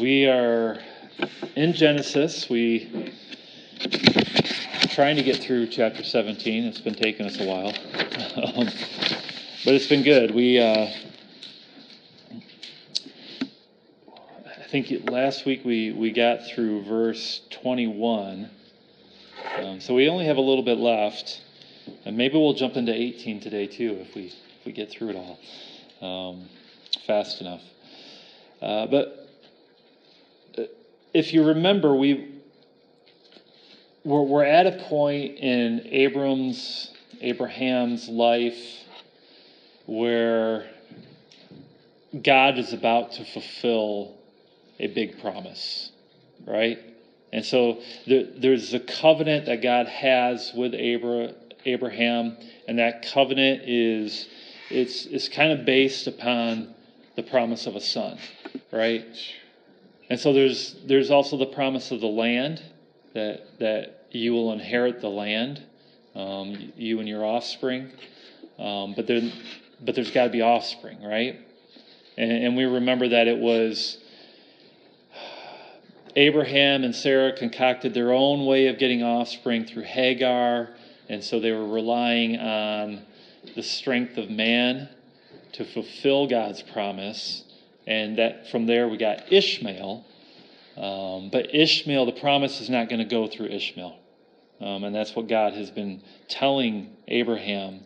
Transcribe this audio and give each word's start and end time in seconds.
We 0.00 0.24
are 0.24 0.80
in 1.56 1.74
Genesis. 1.74 2.48
We 2.48 3.12
trying 4.94 5.16
to 5.16 5.22
get 5.22 5.42
through 5.42 5.66
chapter 5.66 6.02
17. 6.02 6.64
It's 6.64 6.80
been 6.80 6.94
taking 6.94 7.26
us 7.26 7.38
a 7.38 7.44
while, 7.44 7.66
um, 7.68 8.64
but 9.62 9.74
it's 9.74 9.88
been 9.88 10.02
good. 10.02 10.34
We 10.34 10.58
uh, 10.58 10.88
I 14.46 14.68
think 14.70 15.10
last 15.10 15.44
week 15.44 15.66
we 15.66 15.92
we 15.92 16.12
got 16.12 16.46
through 16.46 16.84
verse 16.84 17.42
21, 17.50 18.48
um, 19.58 19.80
so 19.82 19.94
we 19.94 20.08
only 20.08 20.24
have 20.24 20.38
a 20.38 20.40
little 20.40 20.64
bit 20.64 20.78
left, 20.78 21.42
and 22.06 22.16
maybe 22.16 22.38
we'll 22.38 22.54
jump 22.54 22.76
into 22.76 22.94
18 22.94 23.40
today 23.40 23.66
too 23.66 23.98
if 24.00 24.14
we 24.14 24.28
if 24.28 24.64
we 24.64 24.72
get 24.72 24.90
through 24.90 25.10
it 25.10 25.16
all 26.00 26.30
um, 26.30 26.48
fast 27.06 27.42
enough. 27.42 27.60
Uh, 28.62 28.86
but 28.86 29.19
if 31.12 31.32
you 31.32 31.44
remember, 31.44 31.94
we 31.94 32.28
we're, 34.04 34.22
we're 34.22 34.44
at 34.44 34.66
a 34.66 34.72
point 34.88 35.38
in 35.38 35.86
Abram's 35.86 36.92
Abraham's 37.20 38.08
life 38.08 38.84
where 39.86 40.70
God 42.22 42.58
is 42.58 42.72
about 42.72 43.12
to 43.12 43.24
fulfill 43.24 44.16
a 44.78 44.86
big 44.86 45.20
promise, 45.20 45.92
right? 46.46 46.78
And 47.32 47.44
so 47.44 47.80
there, 48.06 48.24
there's 48.36 48.72
a 48.74 48.80
covenant 48.80 49.46
that 49.46 49.62
God 49.62 49.86
has 49.86 50.52
with 50.54 50.74
Abra, 50.74 51.34
Abraham, 51.66 52.36
and 52.66 52.78
that 52.78 53.06
covenant 53.12 53.62
is 53.66 54.28
it's 54.70 55.06
it's 55.06 55.28
kind 55.28 55.52
of 55.52 55.66
based 55.66 56.06
upon 56.06 56.74
the 57.16 57.22
promise 57.22 57.66
of 57.66 57.76
a 57.76 57.80
son, 57.80 58.18
right? 58.72 59.04
And 60.10 60.18
so 60.18 60.32
there's 60.32 60.74
there's 60.84 61.12
also 61.12 61.36
the 61.36 61.46
promise 61.46 61.92
of 61.92 62.00
the 62.00 62.08
land 62.08 62.60
that 63.14 63.58
that 63.60 64.06
you 64.10 64.32
will 64.32 64.52
inherit 64.52 65.00
the 65.00 65.08
land, 65.08 65.62
um, 66.16 66.72
you 66.76 66.98
and 66.98 67.08
your 67.08 67.24
offspring. 67.24 67.90
Um, 68.58 68.94
but 68.94 69.06
then 69.06 69.32
but 69.80 69.94
there's 69.94 70.10
got 70.10 70.24
to 70.24 70.30
be 70.30 70.42
offspring, 70.42 71.00
right? 71.00 71.38
And, 72.18 72.32
and 72.32 72.56
we 72.56 72.64
remember 72.64 73.08
that 73.08 73.28
it 73.28 73.38
was 73.38 73.98
Abraham 76.16 76.82
and 76.82 76.94
Sarah 76.94 77.32
concocted 77.32 77.94
their 77.94 78.12
own 78.12 78.44
way 78.44 78.66
of 78.66 78.78
getting 78.78 79.04
offspring 79.04 79.64
through 79.64 79.84
Hagar, 79.84 80.70
and 81.08 81.22
so 81.22 81.38
they 81.38 81.52
were 81.52 81.68
relying 81.68 82.36
on 82.36 83.02
the 83.54 83.62
strength 83.62 84.18
of 84.18 84.28
man 84.28 84.88
to 85.52 85.64
fulfill 85.64 86.26
God's 86.26 86.62
promise 86.62 87.44
and 87.86 88.18
that 88.18 88.50
from 88.50 88.66
there 88.66 88.88
we 88.88 88.96
got 88.96 89.32
Ishmael. 89.32 90.04
Um, 90.76 91.30
but 91.30 91.54
Ishmael, 91.54 92.06
the 92.06 92.12
promise 92.12 92.60
is 92.60 92.70
not 92.70 92.88
going 92.88 93.00
to 93.00 93.04
go 93.04 93.26
through 93.26 93.46
Ishmael. 93.46 93.98
Um, 94.60 94.84
and 94.84 94.94
that's 94.94 95.16
what 95.16 95.28
God 95.28 95.54
has 95.54 95.70
been 95.70 96.02
telling 96.28 96.94
Abraham 97.08 97.80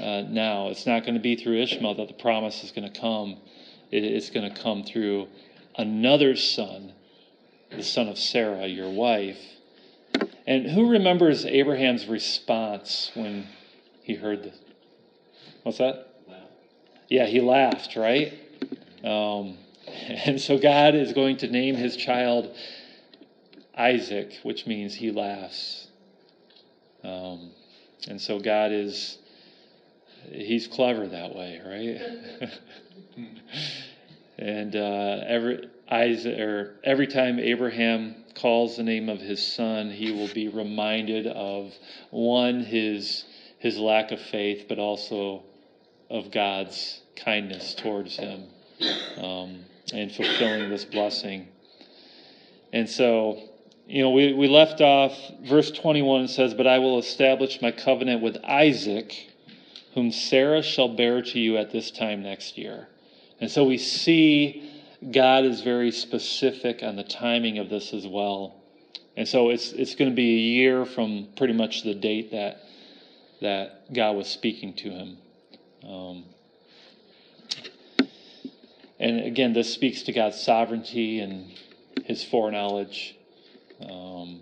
uh, 0.00 0.22
now. 0.28 0.68
It's 0.68 0.86
not 0.86 1.02
going 1.02 1.14
to 1.14 1.20
be 1.20 1.36
through 1.36 1.62
Ishmael 1.62 1.94
that 1.94 2.08
the 2.08 2.14
promise 2.14 2.64
is 2.64 2.72
going 2.72 2.90
to 2.90 3.00
come, 3.00 3.36
it, 3.90 4.04
it's 4.04 4.30
going 4.30 4.52
to 4.52 4.60
come 4.60 4.84
through 4.84 5.28
another 5.76 6.36
son, 6.36 6.92
the 7.70 7.82
son 7.84 8.08
of 8.08 8.18
Sarah, 8.18 8.66
your 8.66 8.90
wife. 8.90 9.38
And 10.46 10.66
who 10.66 10.90
remembers 10.90 11.44
Abraham's 11.44 12.06
response 12.06 13.10
when 13.14 13.46
he 14.02 14.14
heard 14.14 14.42
this? 14.42 14.58
What's 15.62 15.78
that? 15.78 16.08
Yeah, 17.08 17.26
he 17.26 17.40
laughed, 17.40 17.96
right? 17.96 18.32
Um, 19.04 19.58
and 20.08 20.40
so 20.40 20.58
God 20.58 20.94
is 20.94 21.12
going 21.12 21.38
to 21.38 21.48
name 21.48 21.74
his 21.74 21.96
child 21.96 22.54
Isaac, 23.76 24.38
which 24.42 24.66
means 24.66 24.94
he 24.94 25.10
laughs. 25.10 25.86
Um, 27.04 27.52
and 28.08 28.20
so 28.20 28.40
God 28.40 28.72
is, 28.72 29.18
he's 30.30 30.66
clever 30.66 31.06
that 31.06 31.34
way, 31.34 31.60
right? 31.64 32.50
and 34.38 34.74
uh, 34.74 35.24
every 35.26 35.68
Isaac, 35.88 36.38
or 36.38 36.74
every 36.82 37.06
time 37.06 37.38
Abraham 37.38 38.16
calls 38.34 38.76
the 38.76 38.82
name 38.82 39.08
of 39.08 39.20
his 39.20 39.44
son, 39.44 39.90
he 39.90 40.10
will 40.10 40.32
be 40.34 40.48
reminded 40.48 41.26
of 41.26 41.72
one 42.10 42.60
his 42.60 43.24
his 43.58 43.76
lack 43.76 44.12
of 44.12 44.20
faith, 44.20 44.66
but 44.68 44.78
also 44.78 45.42
of 46.08 46.30
God's 46.30 47.00
kindness 47.16 47.74
towards 47.74 48.16
him 48.16 48.44
um, 49.16 49.60
and 49.92 50.12
fulfilling 50.12 50.68
this 50.70 50.84
blessing. 50.84 51.48
And 52.72 52.88
so, 52.88 53.42
you 53.86 54.02
know, 54.02 54.10
we, 54.10 54.32
we 54.32 54.48
left 54.48 54.80
off, 54.80 55.16
verse 55.42 55.70
21 55.70 56.28
says, 56.28 56.54
But 56.54 56.66
I 56.66 56.78
will 56.78 56.98
establish 56.98 57.60
my 57.62 57.70
covenant 57.70 58.22
with 58.22 58.36
Isaac, 58.44 59.30
whom 59.94 60.12
Sarah 60.12 60.62
shall 60.62 60.88
bear 60.88 61.22
to 61.22 61.38
you 61.38 61.56
at 61.56 61.72
this 61.72 61.90
time 61.90 62.22
next 62.22 62.58
year. 62.58 62.88
And 63.40 63.50
so 63.50 63.64
we 63.64 63.78
see 63.78 64.70
God 65.10 65.44
is 65.44 65.60
very 65.60 65.90
specific 65.90 66.82
on 66.82 66.96
the 66.96 67.04
timing 67.04 67.58
of 67.58 67.70
this 67.70 67.94
as 67.94 68.06
well. 68.06 68.56
And 69.16 69.26
so 69.26 69.50
it's, 69.50 69.72
it's 69.72 69.94
going 69.94 70.10
to 70.10 70.14
be 70.14 70.34
a 70.34 70.38
year 70.38 70.84
from 70.84 71.28
pretty 71.36 71.54
much 71.54 71.82
the 71.82 71.94
date 71.94 72.32
that, 72.32 72.62
that 73.40 73.92
God 73.92 74.16
was 74.16 74.28
speaking 74.28 74.74
to 74.74 74.90
him. 74.90 75.18
Um, 75.88 76.24
and 79.00 79.20
again, 79.20 79.52
this 79.52 79.72
speaks 79.72 80.02
to 80.02 80.12
God's 80.12 80.40
sovereignty 80.40 81.20
and 81.20 81.52
His 82.04 82.24
foreknowledge. 82.24 83.16
Um, 83.80 84.40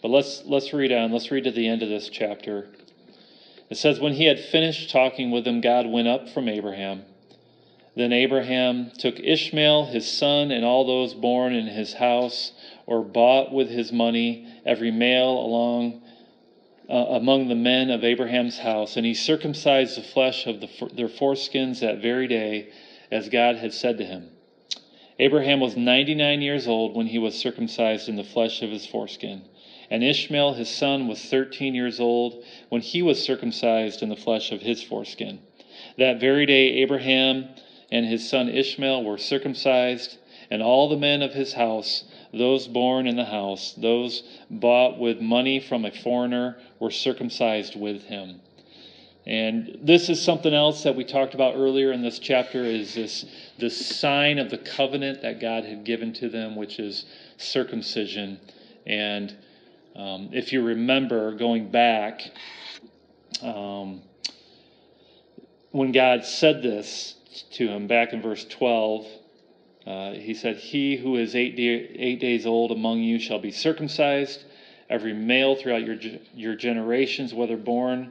but 0.00 0.10
let's 0.10 0.42
let's 0.46 0.72
read 0.72 0.92
on. 0.92 1.12
Let's 1.12 1.30
read 1.30 1.44
to 1.44 1.50
the 1.50 1.66
end 1.66 1.82
of 1.82 1.88
this 1.88 2.08
chapter. 2.08 2.68
It 3.68 3.76
says, 3.76 4.00
"When 4.00 4.14
he 4.14 4.24
had 4.24 4.38
finished 4.38 4.90
talking 4.90 5.30
with 5.30 5.44
them, 5.44 5.60
God 5.60 5.86
went 5.86 6.08
up 6.08 6.28
from 6.28 6.48
Abraham. 6.48 7.04
Then 7.96 8.12
Abraham 8.12 8.92
took 8.96 9.18
Ishmael 9.18 9.86
his 9.86 10.06
son 10.06 10.52
and 10.52 10.64
all 10.64 10.84
those 10.84 11.12
born 11.12 11.54
in 11.54 11.66
his 11.66 11.94
house 11.94 12.52
or 12.86 13.02
bought 13.02 13.52
with 13.52 13.68
his 13.68 13.92
money, 13.92 14.46
every 14.64 14.90
male 14.90 15.32
along." 15.32 16.02
Uh, 16.88 17.06
among 17.10 17.46
the 17.46 17.54
men 17.54 17.88
of 17.88 18.02
Abraham's 18.02 18.58
house, 18.58 18.96
and 18.96 19.06
he 19.06 19.14
circumcised 19.14 19.96
the 19.96 20.02
flesh 20.02 20.48
of 20.48 20.60
the, 20.60 20.68
their 20.92 21.06
foreskins 21.06 21.78
that 21.78 21.98
very 21.98 22.26
day, 22.26 22.66
as 23.10 23.28
God 23.28 23.56
had 23.56 23.72
said 23.72 23.98
to 23.98 24.04
him. 24.04 24.30
Abraham 25.18 25.60
was 25.60 25.76
99 25.76 26.40
years 26.40 26.66
old 26.66 26.94
when 26.94 27.06
he 27.06 27.18
was 27.18 27.34
circumcised 27.34 28.08
in 28.08 28.16
the 28.16 28.24
flesh 28.24 28.62
of 28.62 28.70
his 28.70 28.86
foreskin, 28.86 29.42
and 29.90 30.02
Ishmael 30.02 30.54
his 30.54 30.68
son 30.68 31.08
was 31.08 31.20
13 31.20 31.74
years 31.74 32.00
old 32.00 32.42
when 32.68 32.80
he 32.80 33.02
was 33.02 33.22
circumcised 33.22 34.02
in 34.02 34.08
the 34.08 34.16
flesh 34.16 34.52
of 34.52 34.62
his 34.62 34.82
foreskin. 34.82 35.40
That 35.98 36.20
very 36.20 36.46
day, 36.46 36.74
Abraham 36.82 37.48
and 37.92 38.06
his 38.06 38.28
son 38.28 38.48
Ishmael 38.48 39.04
were 39.04 39.18
circumcised, 39.18 40.16
and 40.50 40.62
all 40.62 40.88
the 40.88 40.96
men 40.96 41.22
of 41.22 41.34
his 41.34 41.52
house, 41.52 42.04
those 42.32 42.68
born 42.68 43.06
in 43.06 43.16
the 43.16 43.24
house, 43.24 43.72
those 43.74 44.22
bought 44.48 44.98
with 44.98 45.20
money 45.20 45.60
from 45.60 45.84
a 45.84 45.90
foreigner, 45.90 46.58
were 46.78 46.90
circumcised 46.90 47.74
with 47.76 48.04
him. 48.04 48.40
And 49.26 49.78
this 49.82 50.08
is 50.08 50.20
something 50.20 50.54
else 50.54 50.82
that 50.84 50.96
we 50.96 51.04
talked 51.04 51.34
about 51.34 51.54
earlier 51.54 51.92
in 51.92 52.02
this 52.02 52.18
chapter 52.18 52.64
is 52.64 52.94
this, 52.94 53.26
this 53.58 53.98
sign 53.98 54.38
of 54.38 54.50
the 54.50 54.58
covenant 54.58 55.22
that 55.22 55.40
God 55.40 55.64
had 55.64 55.84
given 55.84 56.12
to 56.14 56.28
them, 56.28 56.56
which 56.56 56.78
is 56.78 57.04
circumcision. 57.36 58.40
And 58.86 59.34
um, 59.94 60.30
if 60.32 60.52
you 60.52 60.62
remember 60.62 61.34
going 61.34 61.70
back, 61.70 62.30
um, 63.42 64.00
when 65.70 65.92
God 65.92 66.24
said 66.24 66.62
this 66.62 67.14
to 67.52 67.68
him 67.68 67.86
back 67.86 68.12
in 68.14 68.22
verse 68.22 68.44
12, 68.46 69.06
uh, 69.86 70.12
he 70.12 70.34
said, 70.34 70.56
He 70.56 70.96
who 70.96 71.16
is 71.16 71.36
eight, 71.36 71.56
de- 71.56 72.00
eight 72.00 72.20
days 72.20 72.46
old 72.46 72.70
among 72.70 73.00
you 73.00 73.18
shall 73.18 73.38
be 73.38 73.50
circumcised, 73.50 74.44
every 74.88 75.12
male 75.12 75.56
throughout 75.56 75.84
your, 75.84 75.96
your 76.34 76.54
generations, 76.54 77.34
whether 77.34 77.56
born 77.56 78.10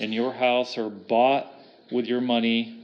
in 0.00 0.12
your 0.12 0.32
house 0.32 0.76
or 0.76 0.90
bought 0.90 1.46
with 1.90 2.06
your 2.06 2.20
money 2.20 2.76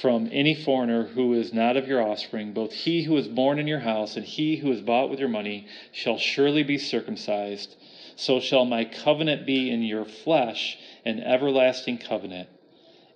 from 0.00 0.28
any 0.30 0.54
foreigner 0.54 1.04
who 1.04 1.34
is 1.34 1.52
not 1.52 1.76
of 1.76 1.88
your 1.88 2.00
offspring, 2.00 2.52
both 2.52 2.72
he 2.72 3.02
who 3.02 3.16
is 3.16 3.26
born 3.26 3.58
in 3.58 3.66
your 3.66 3.80
house 3.80 4.16
and 4.16 4.24
he 4.24 4.56
who 4.56 4.70
is 4.70 4.80
bought 4.80 5.10
with 5.10 5.18
your 5.18 5.28
money 5.28 5.66
shall 5.92 6.18
surely 6.18 6.62
be 6.62 6.78
circumcised. 6.78 7.74
So 8.14 8.40
shall 8.40 8.64
my 8.64 8.84
covenant 8.84 9.46
be 9.46 9.70
in 9.70 9.82
your 9.82 10.04
flesh, 10.04 10.78
an 11.04 11.20
everlasting 11.20 11.98
covenant. 11.98 12.48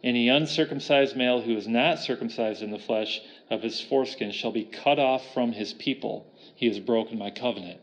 Any 0.02 0.28
uncircumcised 0.28 1.16
male 1.16 1.40
who 1.40 1.56
is 1.56 1.68
not 1.68 2.00
circumcised 2.00 2.62
in 2.62 2.72
the 2.72 2.78
flesh 2.78 3.20
of 3.50 3.62
his 3.62 3.80
foreskin 3.80 4.32
shall 4.32 4.50
be 4.50 4.64
cut 4.64 4.98
off 4.98 5.32
from 5.32 5.52
his 5.52 5.72
people. 5.72 6.26
He 6.56 6.66
has 6.66 6.80
broken 6.80 7.18
my 7.18 7.30
covenant. 7.30 7.80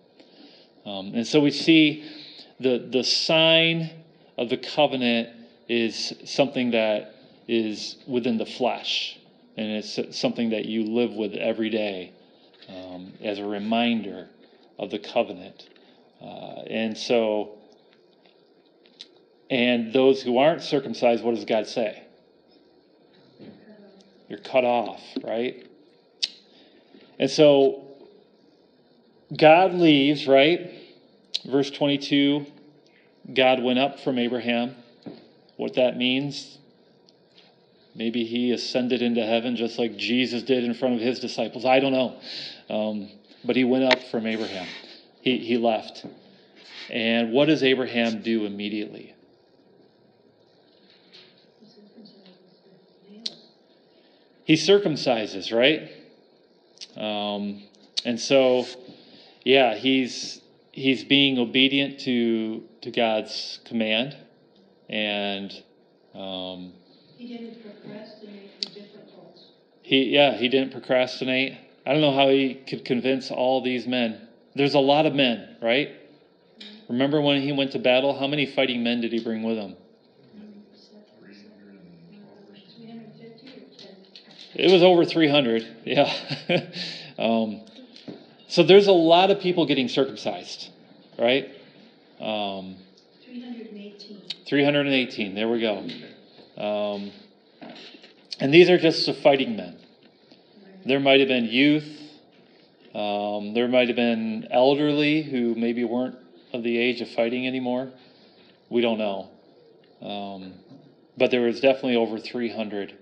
Um, 0.86 1.13
and 1.15 1.25
so 1.25 1.39
we 1.39 1.51
see 1.51 2.03
the, 2.59 2.86
the 2.91 3.03
sign 3.03 3.99
of 4.39 4.50
the 4.50 4.57
covenant 4.57 5.30
is 5.68 6.13
something 6.25 6.71
that 6.71 7.13
is 7.47 7.97
within 8.07 8.38
the 8.38 8.45
flesh, 8.45 9.19
and 9.57 9.68
it's 9.71 10.00
something 10.18 10.50
that 10.51 10.65
you 10.65 10.86
live 10.86 11.13
with 11.13 11.33
every 11.36 11.69
day. 11.69 12.13
um, 12.69 13.13
as 13.24 13.39
a 13.39 13.45
reminder 13.45 14.27
of 14.77 14.91
the 14.91 15.00
covenant. 15.00 15.68
Uh, 16.21 16.62
and 16.69 16.97
so, 16.97 17.57
and 19.50 19.94
those 19.94 20.21
who 20.21 20.38
aren't 20.38 20.62
circumcised, 20.62 21.24
what 21.24 21.36
does 21.36 21.45
God 21.45 21.68
say? 21.68 22.03
You're 24.27 24.39
cut 24.39 24.63
off, 24.63 25.01
right? 25.24 25.65
And 27.18 27.30
so, 27.30 27.83
God 29.36 29.74
leaves, 29.74 30.27
right? 30.27 30.71
Verse 31.45 31.71
22 31.71 32.45
God 33.33 33.61
went 33.61 33.79
up 33.79 33.99
from 33.99 34.17
Abraham. 34.17 34.75
What 35.57 35.75
that 35.75 35.97
means, 35.97 36.57
maybe 37.93 38.23
he 38.23 38.51
ascended 38.51 39.01
into 39.01 39.25
heaven 39.25 39.55
just 39.55 39.77
like 39.77 39.97
Jesus 39.97 40.43
did 40.43 40.63
in 40.63 40.73
front 40.73 40.95
of 40.95 41.01
his 41.01 41.19
disciples. 41.19 41.65
I 41.65 41.79
don't 41.79 41.91
know. 41.91 42.19
Um, 42.69 43.09
but 43.43 43.55
he 43.55 43.63
went 43.63 43.83
up 43.83 44.01
from 44.03 44.25
Abraham, 44.25 44.67
he, 45.21 45.37
he 45.39 45.57
left. 45.57 46.05
And 46.89 47.31
what 47.31 47.45
does 47.45 47.61
Abraham 47.63 48.21
do 48.21 48.45
immediately? 48.45 49.15
He 54.43 54.55
circumcises, 54.55 55.55
right? 55.55 55.91
Um, 56.97 57.61
and 58.03 58.19
so, 58.19 58.65
yeah, 59.43 59.75
he's 59.75 60.41
he's 60.71 61.03
being 61.03 61.37
obedient 61.37 61.99
to 61.99 62.63
to 62.81 62.91
God's 62.91 63.59
command, 63.65 64.15
and 64.89 65.51
um, 66.15 66.73
He 67.17 67.27
didn't 67.27 67.61
procrastinate 67.61 68.61
the 68.61 68.69
difficult. 68.69 69.39
he 69.83 70.05
yeah 70.05 70.35
he 70.37 70.47
didn't 70.49 70.71
procrastinate. 70.71 71.57
I 71.85 71.91
don't 71.93 72.01
know 72.01 72.13
how 72.13 72.29
he 72.29 72.55
could 72.55 72.85
convince 72.85 73.31
all 73.31 73.61
these 73.61 73.87
men. 73.87 74.19
There's 74.55 74.73
a 74.75 74.79
lot 74.79 75.05
of 75.05 75.13
men, 75.13 75.55
right? 75.61 75.89
Remember 76.87 77.21
when 77.21 77.41
he 77.41 77.51
went 77.51 77.71
to 77.73 77.79
battle? 77.79 78.17
How 78.17 78.27
many 78.27 78.45
fighting 78.45 78.83
men 78.83 79.01
did 79.01 79.11
he 79.11 79.19
bring 79.23 79.43
with 79.43 79.57
him? 79.57 79.75
Three 82.75 82.87
hundred 82.87 83.11
fifty 83.19 83.47
or 83.47 83.61
ten? 83.77 83.95
It 84.55 84.71
was 84.71 84.83
over 84.83 85.05
300, 85.05 85.67
yeah. 85.85 86.11
um, 87.19 87.61
so 88.47 88.63
there's 88.63 88.87
a 88.87 88.91
lot 88.91 89.29
of 89.31 89.39
people 89.39 89.65
getting 89.65 89.87
circumcised, 89.87 90.69
right? 91.17 91.49
Um, 92.19 92.77
Three 93.25 93.42
hundred 93.44 93.68
and 93.68 93.77
eighteen. 93.77 94.21
318, 94.48 95.36
there 95.36 95.48
we 95.48 95.62
go. 95.62 95.88
Um, 96.57 97.12
and 98.39 98.54
these 98.54 98.69
are 98.69 98.77
just 98.77 99.06
the 99.06 99.13
fighting 99.13 99.56
men. 99.56 99.77
There 100.86 101.00
might 101.00 101.19
have 101.19 101.30
been 101.30 101.45
youth, 101.45 102.00
um, 102.95 103.54
there 103.54 103.68
might 103.68 103.88
have 103.88 103.95
been 103.95 104.48
elderly 104.50 105.21
who 105.21 105.54
maybe 105.54 105.83
weren't 105.83 106.16
of 106.51 106.63
the 106.63 106.77
age 106.77 107.01
of 107.01 107.10
fighting 107.10 107.45
anymore. 107.45 107.92
We 108.69 108.81
don't 108.81 108.98
know. 108.98 109.30
Um, 110.01 110.54
but 111.18 111.30
there 111.30 111.42
was 111.42 111.60
definitely 111.60 111.98
over 111.98 112.18
300 112.18 112.98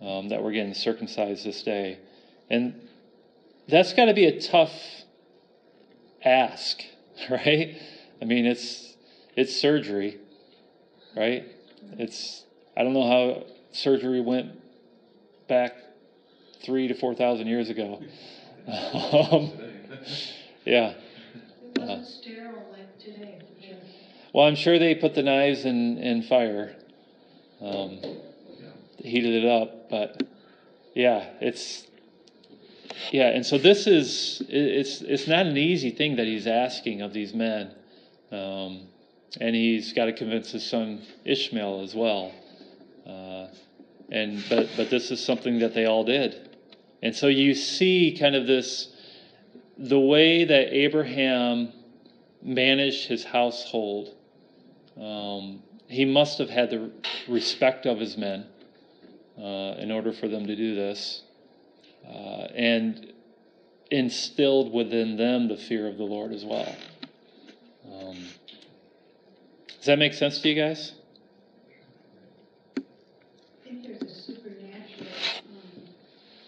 um, 0.00 0.28
that 0.28 0.42
were 0.42 0.52
getting 0.52 0.74
circumcised 0.74 1.44
this 1.44 1.62
day. 1.62 1.98
And 2.48 2.88
that's 3.68 3.92
got 3.94 4.04
to 4.06 4.14
be 4.14 4.26
a 4.26 4.40
tough 4.40 4.72
ask, 6.24 6.82
right? 7.30 7.76
I 8.20 8.24
mean, 8.24 8.46
it's 8.46 8.96
it's 9.36 9.54
surgery, 9.54 10.18
right? 11.16 11.44
It's 11.98 12.44
I 12.76 12.82
don't 12.82 12.92
know 12.92 13.06
how 13.06 13.44
surgery 13.72 14.20
went 14.20 14.52
back 15.48 15.74
three 16.62 16.88
to 16.88 16.94
four 16.94 17.14
thousand 17.14 17.46
years 17.46 17.70
ago. 17.70 18.02
um, 18.66 19.50
yeah. 20.64 20.94
It 21.74 21.80
wasn't 21.80 22.06
sterile 22.06 22.66
like 22.72 22.98
today. 22.98 23.40
yeah. 23.60 23.74
Well, 24.32 24.46
I'm 24.46 24.56
sure 24.56 24.78
they 24.78 24.94
put 24.94 25.14
the 25.14 25.22
knives 25.22 25.64
in, 25.64 25.98
in 25.98 26.22
fire, 26.22 26.76
um, 27.60 28.00
heated 28.98 29.44
it 29.44 29.48
up, 29.48 29.90
but 29.90 30.22
yeah, 30.94 31.24
it's 31.40 31.86
yeah, 33.12 33.28
and 33.28 33.44
so 33.44 33.58
this 33.58 33.86
is 33.86 34.42
it's 34.48 35.00
it's 35.00 35.26
not 35.26 35.46
an 35.46 35.56
easy 35.56 35.90
thing 35.90 36.16
that 36.16 36.26
he's 36.26 36.46
asking 36.46 37.02
of 37.02 37.12
these 37.12 37.32
men, 37.34 37.72
um, 38.32 38.86
and 39.40 39.54
he's 39.54 39.92
got 39.92 40.06
to 40.06 40.12
convince 40.12 40.50
his 40.52 40.68
son 40.68 41.02
Ishmael 41.24 41.82
as 41.82 41.94
well, 41.94 42.32
uh, 43.06 43.46
and 44.10 44.42
but 44.48 44.68
but 44.76 44.90
this 44.90 45.10
is 45.10 45.24
something 45.24 45.58
that 45.60 45.74
they 45.74 45.86
all 45.86 46.04
did, 46.04 46.56
and 47.02 47.14
so 47.14 47.28
you 47.28 47.54
see 47.54 48.16
kind 48.18 48.34
of 48.34 48.46
this 48.46 48.92
the 49.78 49.98
way 49.98 50.44
that 50.44 50.74
Abraham 50.74 51.72
managed 52.42 53.06
his 53.06 53.24
household. 53.24 54.14
Um, 55.00 55.62
he 55.88 56.04
must 56.04 56.38
have 56.38 56.50
had 56.50 56.70
the 56.70 56.90
respect 57.26 57.86
of 57.86 57.98
his 57.98 58.16
men 58.16 58.46
uh, 59.38 59.74
in 59.78 59.90
order 59.90 60.12
for 60.12 60.28
them 60.28 60.46
to 60.46 60.54
do 60.54 60.74
this, 60.74 61.22
uh, 62.06 62.46
and 62.54 63.12
instilled 63.90 64.72
within 64.72 65.16
them 65.16 65.48
the 65.48 65.56
fear 65.56 65.88
of 65.88 65.96
the 65.96 66.04
Lord 66.04 66.32
as 66.32 66.44
well. 66.44 66.76
Um, 67.86 68.16
does 69.76 69.86
that 69.86 69.98
make 69.98 70.14
sense 70.14 70.40
to 70.40 70.48
you 70.48 70.54
guys? 70.60 70.92
I 72.76 72.82
think 73.64 73.82
there's 73.82 74.02
a 74.02 74.08
supernatural, 74.08 75.08
um, 75.48 75.82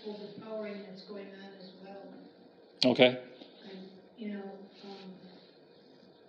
overpowering 0.07 0.83
that's 0.89 1.03
going 1.03 1.27
on 1.29 1.51
as 1.61 1.71
well. 1.83 2.93
Okay. 2.93 3.19
And, 3.71 3.79
you 4.19 4.33
know, 4.35 4.43
um, 4.85 5.13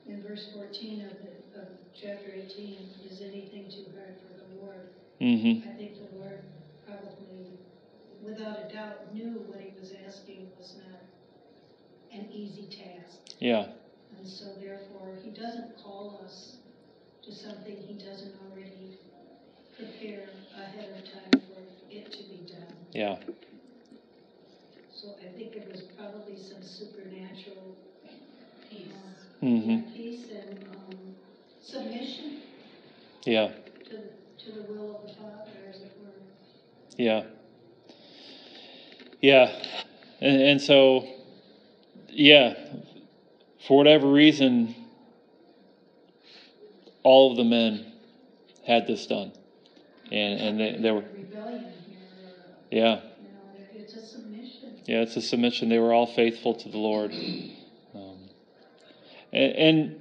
in 0.08 0.22
verse 0.24 0.52
fourteen 0.54 1.06
of 1.06 1.12
the, 1.22 1.62
of 1.62 1.68
chapter 1.94 2.32
eighteen, 2.34 2.90
is 3.10 3.22
anything 3.22 3.70
too 3.70 3.86
hard 3.98 4.16
for 4.22 4.34
the 4.38 4.62
Lord? 4.62 4.90
Mm-hmm. 5.20 5.70
I 5.70 5.76
think 5.76 5.94
the 5.96 6.18
Lord 6.18 6.40
probably, 6.86 7.60
without 8.24 8.70
a 8.70 8.74
doubt, 8.74 9.14
knew 9.14 9.44
what 9.48 9.60
he 9.60 9.74
was 9.80 9.94
asking 10.08 10.48
was 10.58 10.76
not 10.78 11.02
an 12.14 12.28
easy 12.32 12.68
task. 12.68 13.20
Yeah. 13.40 13.68
And 14.24 14.32
so 14.32 14.46
therefore, 14.58 15.18
he 15.22 15.32
doesn't 15.32 15.84
call 15.84 16.22
us 16.26 16.56
to 17.26 17.32
something 17.34 17.76
he 17.76 17.96
doesn't 17.96 18.34
already 18.50 18.98
prepare 19.76 20.30
ahead 20.56 20.92
of 20.98 21.04
time 21.12 21.42
for 21.42 21.60
it 21.92 22.12
to 22.14 22.18
be 22.24 22.48
done. 22.48 22.74
Yeah. 22.94 23.18
So 24.94 25.16
I 25.22 25.38
think 25.38 25.56
it 25.56 25.70
was 25.72 25.82
probably 25.98 26.38
some 26.38 26.62
supernatural 26.64 27.76
peace. 28.70 28.94
Mm-hmm. 29.44 29.94
Peace 29.94 30.28
and, 30.32 30.64
um, 30.70 31.16
submission 31.62 32.42
Yeah. 33.26 33.52
to, 33.86 33.90
the- 33.90 34.44
to 34.46 34.52
the 34.52 34.64
will 34.74 34.98
of 34.98 35.08
the 35.08 35.14
Father, 35.16 35.52
as 35.70 35.82
it 35.82 35.98
were. 36.02 36.12
Yeah. 36.98 37.24
Yeah. 39.22 39.52
And, 40.22 40.42
and 40.42 40.62
so, 40.62 41.08
yeah, 42.10 42.56
for 43.68 43.78
whatever 43.78 44.12
reason, 44.12 44.76
all 47.04 47.32
of 47.32 47.38
the 47.38 47.44
men 47.44 47.94
had 48.66 48.88
this 48.88 49.08
done. 49.08 49.32
And, 50.12 50.40
and 50.40 50.60
they, 50.60 50.78
they 50.82 50.92
were, 50.92 51.04
yeah, 52.72 53.02
yeah, 54.86 55.02
it's 55.02 55.16
a 55.16 55.22
submission. 55.22 55.70
They 55.70 55.80
were 55.80 55.94
all 55.94 56.08
faithful 56.08 56.56
to 56.56 56.70
the 56.70 56.78
Lord. 56.78 57.12
Um, 57.96 58.18
and, 59.32 59.54
and 59.54 60.00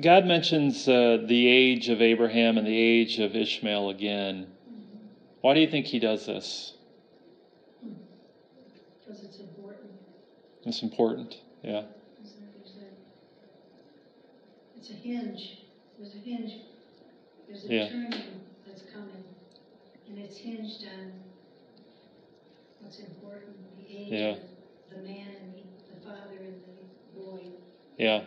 God 0.00 0.24
mentions 0.24 0.88
uh, 0.88 1.18
the 1.26 1.46
age 1.46 1.90
of 1.90 2.00
Abraham 2.00 2.56
and 2.56 2.66
the 2.66 2.76
age 2.76 3.18
of 3.18 3.36
Ishmael 3.36 3.90
again. 3.90 4.46
Why 5.42 5.52
do 5.52 5.60
you 5.60 5.70
think 5.70 5.86
he 5.86 5.98
does 5.98 6.24
this? 6.24 6.72
Because 9.06 9.24
it's. 9.24 9.39
It's 10.66 10.82
important. 10.82 11.36
Yeah. 11.62 11.70
A- 11.78 11.84
It's 14.76 14.90
a 14.90 14.94
hinge, 14.94 15.58
there's 15.98 16.14
a 16.14 16.18
hinge, 16.18 16.52
there's 17.46 17.64
Yeah. 17.66 17.82
a 17.82 17.90
turning 17.90 18.40
that's 18.66 18.82
coming, 18.82 19.24
and 20.08 20.18
it's 20.18 20.38
hinged 20.38 20.84
on 20.86 21.12
what's 22.80 22.98
important, 23.00 23.56
the 23.86 23.96
age 23.96 24.10
Yeah. 24.12 24.30
of 24.30 24.38
the 24.90 25.02
man 25.02 25.28
and 25.42 25.54
the, 25.54 25.94
the 25.94 26.00
father 26.00 26.36
and 26.38 26.62
the 27.14 27.20
boy. 27.20 27.40
Yeah. 27.98 28.24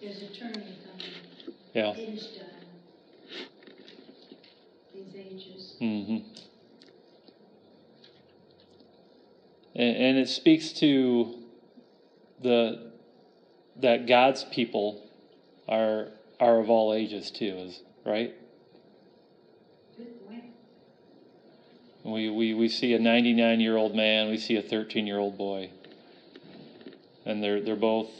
There's 0.00 0.22
a 0.22 0.28
turning 0.28 0.54
coming, 0.84 1.54
Yeah. 1.74 1.94
hinged 1.94 2.40
on 2.40 3.46
these 4.92 5.14
ages. 5.16 5.76
Mm-hmm. 5.80 6.18
And, 9.76 9.96
and 9.96 10.18
it 10.18 10.28
speaks 10.28 10.70
to 10.74 11.38
the 12.44 12.92
that 13.80 14.06
God's 14.06 14.44
people 14.44 15.02
are 15.66 16.08
are 16.38 16.60
of 16.60 16.70
all 16.70 16.94
ages 16.94 17.32
too, 17.32 17.56
is 17.66 17.80
right? 18.06 18.34
We, 22.04 22.28
we, 22.28 22.52
we 22.52 22.68
see 22.68 22.92
a 22.92 22.98
99 22.98 23.60
year 23.60 23.78
old 23.78 23.96
man, 23.96 24.28
we 24.28 24.36
see 24.36 24.56
a 24.56 24.62
13 24.62 25.06
year 25.06 25.18
old 25.18 25.38
boy. 25.38 25.70
And 27.24 27.42
they're, 27.42 27.62
they're 27.62 27.76
both 27.76 28.10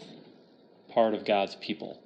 part 0.90 1.12
of 1.12 1.26
God's 1.26 1.54
people. 1.56 2.00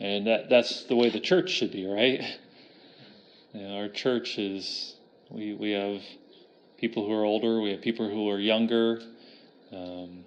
And 0.00 0.26
that, 0.26 0.48
that's 0.48 0.84
the 0.84 0.96
way 0.96 1.10
the 1.10 1.20
church 1.20 1.50
should 1.50 1.72
be, 1.72 1.86
right? 1.86 2.22
You 3.52 3.62
know, 3.62 3.76
our 3.78 3.88
church 3.88 4.38
is, 4.38 4.94
we, 5.28 5.52
we 5.52 5.72
have 5.72 6.00
people 6.78 7.06
who 7.06 7.12
are 7.12 7.24
older, 7.24 7.60
we 7.60 7.72
have 7.72 7.82
people 7.82 8.08
who 8.08 8.30
are 8.30 8.38
younger, 8.38 9.02
um, 9.72 10.24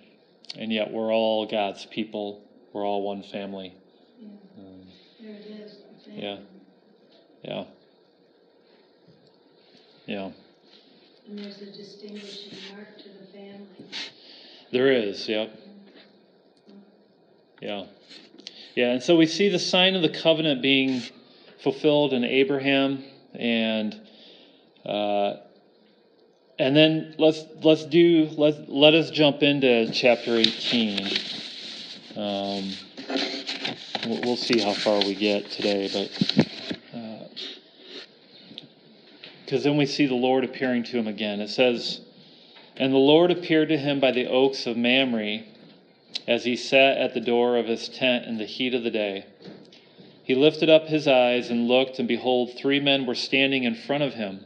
and 0.58 0.72
yet 0.72 0.92
we're 0.92 1.14
all 1.14 1.46
God's 1.46 1.86
people. 1.86 2.44
We're 2.74 2.86
all 2.86 3.02
one 3.02 3.24
family. 3.24 3.74
Yeah, 4.20 4.28
Um, 4.58 4.82
there 5.22 5.32
it 5.32 5.46
is. 5.46 5.78
Yeah. 6.08 6.38
yeah. 7.44 7.64
Yeah. 10.06 10.32
And 11.28 11.40
there's 11.40 11.62
a 11.62 11.72
distinguishing 11.72 12.58
mark 12.76 12.98
to 12.98 13.10
the 13.10 13.26
family. 13.32 13.68
There 14.72 14.92
is, 14.92 15.28
yep. 15.28 15.54
Yeah. 17.62 17.86
Yeah, 18.76 18.94
and 18.94 19.04
so 19.04 19.16
we 19.18 19.26
see 19.26 19.50
the 19.50 19.60
sign 19.60 19.96
of 19.96 20.02
the 20.02 20.10
covenant 20.10 20.62
being 20.62 21.02
fulfilled 21.62 22.14
in 22.14 22.24
Abraham 22.24 23.04
and 23.34 24.00
uh, 24.86 25.36
and 26.62 26.76
then 26.76 27.16
let's 27.18 27.44
let's 27.64 27.86
do 27.86 28.30
let 28.38 28.70
let 28.70 28.94
us 28.94 29.10
jump 29.10 29.42
into 29.42 29.92
chapter 29.92 30.38
18. 30.38 31.08
Um, 32.16 32.72
we'll, 34.06 34.38
see 34.38 34.60
how 34.60 34.74
far 34.74 35.00
we 35.00 35.16
get 35.16 35.50
today, 35.50 35.90
but 35.92 36.48
because 39.44 39.64
then 39.64 39.76
we 39.76 39.88
see 39.88 40.06
the 40.06 40.14
Lord 40.14 40.44
appearing 40.44 40.84
to 40.84 41.00
him 41.00 41.08
again. 41.08 41.42
It 41.42 41.50
says, 41.50 42.00
And 42.78 42.94
the 42.94 42.98
Lord 42.98 43.32
appeared 43.32 43.70
to 43.70 43.78
him 43.78 44.00
by 44.00 44.12
the 44.12 44.28
oaks 44.28 44.68
of 44.68 44.78
Mamre 44.78 45.44
as 46.28 46.44
he 46.44 46.56
sat 46.56 46.98
at 46.98 47.14
the 47.14 47.22
door 47.22 47.58
of 47.58 47.66
his 47.66 47.90
tent 47.90 48.26
in 48.26 48.38
the 48.38 48.46
heat 48.46 48.74
of 48.76 48.84
the 48.84 48.92
day. 48.92 49.26
He 50.24 50.36
lifted 50.36 50.70
up 50.70 50.88
his 50.88 51.08
eyes 51.08 51.50
and 51.50 51.68
looked, 51.68 51.98
and 51.98 52.08
behold, 52.08 52.52
three 52.56 52.80
men 52.80 53.06
were 53.06 53.16
standing 53.16 53.64
in 53.64 53.74
front 53.74 54.04
of 54.04 54.14
him. 54.14 54.46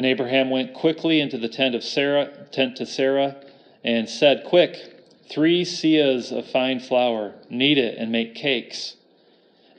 And 0.00 0.06
Abraham 0.06 0.48
went 0.48 0.72
quickly 0.72 1.20
into 1.20 1.36
the 1.36 1.50
tent 1.50 1.74
of 1.74 1.84
Sarah, 1.84 2.30
tent 2.52 2.76
to 2.76 2.86
Sarah, 2.86 3.36
and 3.84 4.08
said, 4.08 4.44
Quick, 4.44 4.98
three 5.28 5.62
seahs 5.62 6.32
of 6.32 6.46
fine 6.46 6.80
flour, 6.80 7.34
knead 7.50 7.76
it 7.76 7.98
and 7.98 8.10
make 8.10 8.34
cakes. 8.34 8.96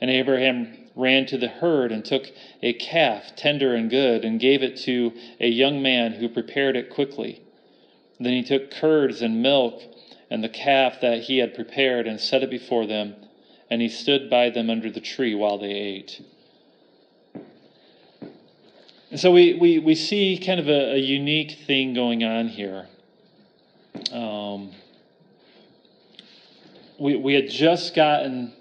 And 0.00 0.08
Abraham 0.08 0.78
ran 0.94 1.26
to 1.26 1.38
the 1.38 1.48
herd 1.48 1.90
and 1.90 2.04
took 2.04 2.30
a 2.62 2.72
calf, 2.72 3.34
tender 3.34 3.74
and 3.74 3.90
good, 3.90 4.24
and 4.24 4.38
gave 4.38 4.62
it 4.62 4.76
to 4.82 5.12
a 5.40 5.48
young 5.48 5.82
man 5.82 6.12
who 6.12 6.28
prepared 6.28 6.76
it 6.76 6.88
quickly. 6.88 7.42
Then 8.20 8.32
he 8.32 8.44
took 8.44 8.70
curds 8.70 9.22
and 9.22 9.42
milk 9.42 9.82
and 10.30 10.44
the 10.44 10.48
calf 10.48 11.00
that 11.00 11.22
he 11.22 11.38
had 11.38 11.52
prepared 11.52 12.06
and 12.06 12.20
set 12.20 12.44
it 12.44 12.50
before 12.50 12.86
them, 12.86 13.16
and 13.68 13.82
he 13.82 13.88
stood 13.88 14.30
by 14.30 14.50
them 14.50 14.70
under 14.70 14.88
the 14.88 15.00
tree 15.00 15.34
while 15.34 15.58
they 15.58 15.72
ate. 15.72 16.20
And 19.12 19.20
so 19.20 19.30
we, 19.30 19.52
we, 19.52 19.78
we 19.78 19.94
see 19.94 20.38
kind 20.38 20.58
of 20.58 20.68
a, 20.68 20.94
a 20.94 20.96
unique 20.96 21.58
thing 21.66 21.92
going 21.92 22.24
on 22.24 22.48
here. 22.48 22.88
Um, 24.10 24.70
we, 26.98 27.16
we 27.16 27.34
had 27.34 27.50
just 27.50 27.94
gotten 27.94 28.54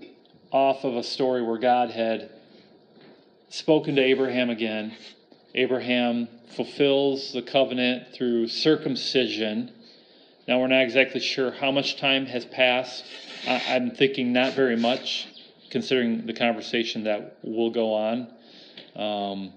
off 0.52 0.84
of 0.84 0.98
a 0.98 1.04
story 1.04 1.42
where 1.42 1.58
God 1.58 1.92
had 1.92 2.32
spoken 3.48 3.96
to 3.96 4.02
Abraham 4.02 4.50
again. 4.50 4.94
Abraham 5.56 6.28
fulfills 6.54 7.32
the 7.32 7.42
covenant 7.42 8.14
through 8.14 8.50
circumcision. 8.50 9.72
Now, 10.50 10.60
we're 10.60 10.68
not 10.68 10.82
exactly 10.82 11.22
sure 11.22 11.52
how 11.52 11.72
much 11.72 11.96
time 11.96 12.26
has 12.26 12.44
passed. 12.44 13.06
I, 13.48 13.64
I'm 13.70 13.92
thinking 13.92 14.34
not 14.34 14.54
very 14.56 14.76
much, 14.76 15.30
considering 15.70 16.26
the 16.26 16.34
conversation 16.34 17.06
that 17.06 17.38
will 17.42 17.70
go 17.70 17.94
on. 17.94 18.28
Um, 18.98 19.54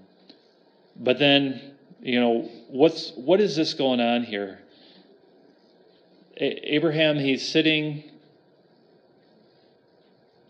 but 0.95 1.19
then, 1.19 1.75
you 2.01 2.19
know, 2.19 2.49
what's 2.69 3.11
what 3.15 3.41
is 3.41 3.55
this 3.55 3.73
going 3.73 3.99
on 3.99 4.23
here? 4.23 4.59
A- 6.37 6.75
Abraham, 6.75 7.17
he's 7.17 7.47
sitting 7.47 8.03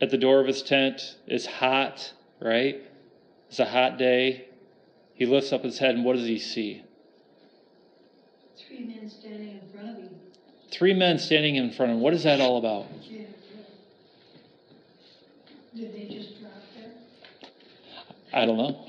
at 0.02 0.10
the 0.10 0.18
door 0.18 0.40
of 0.40 0.48
his 0.48 0.62
tent. 0.62 1.18
It's 1.28 1.46
hot, 1.46 2.14
right? 2.40 2.82
It's 3.50 3.60
a 3.60 3.66
hot 3.66 3.98
day. 3.98 4.46
He 5.14 5.25
lifts 5.25 5.54
up 5.54 5.64
his 5.64 5.80
head, 5.80 5.96
and 5.96 6.04
what 6.04 6.16
does 6.16 6.28
he 6.28 6.40
see? 6.40 6.84
Three 8.58 8.82
men 8.82 9.10
standing 9.10 9.62
in 9.62 9.62
front 9.74 9.90
of 9.90 10.04
him. 10.04 10.10
Three 10.72 10.94
men 10.94 11.20
standing 11.20 11.56
in 11.56 11.72
front 11.72 11.92
of 11.92 11.98
him. 11.98 12.04
What 12.04 12.14
is 12.14 12.24
that 12.24 12.42
all 12.42 12.58
about? 12.58 12.88
Yeah. 13.04 13.22
Did 15.74 15.94
they 15.94 16.14
just 16.14 16.40
drop 16.42 16.52
there? 16.75 16.92
I 18.34 18.46
don't 18.46 18.58
know. 18.58 18.86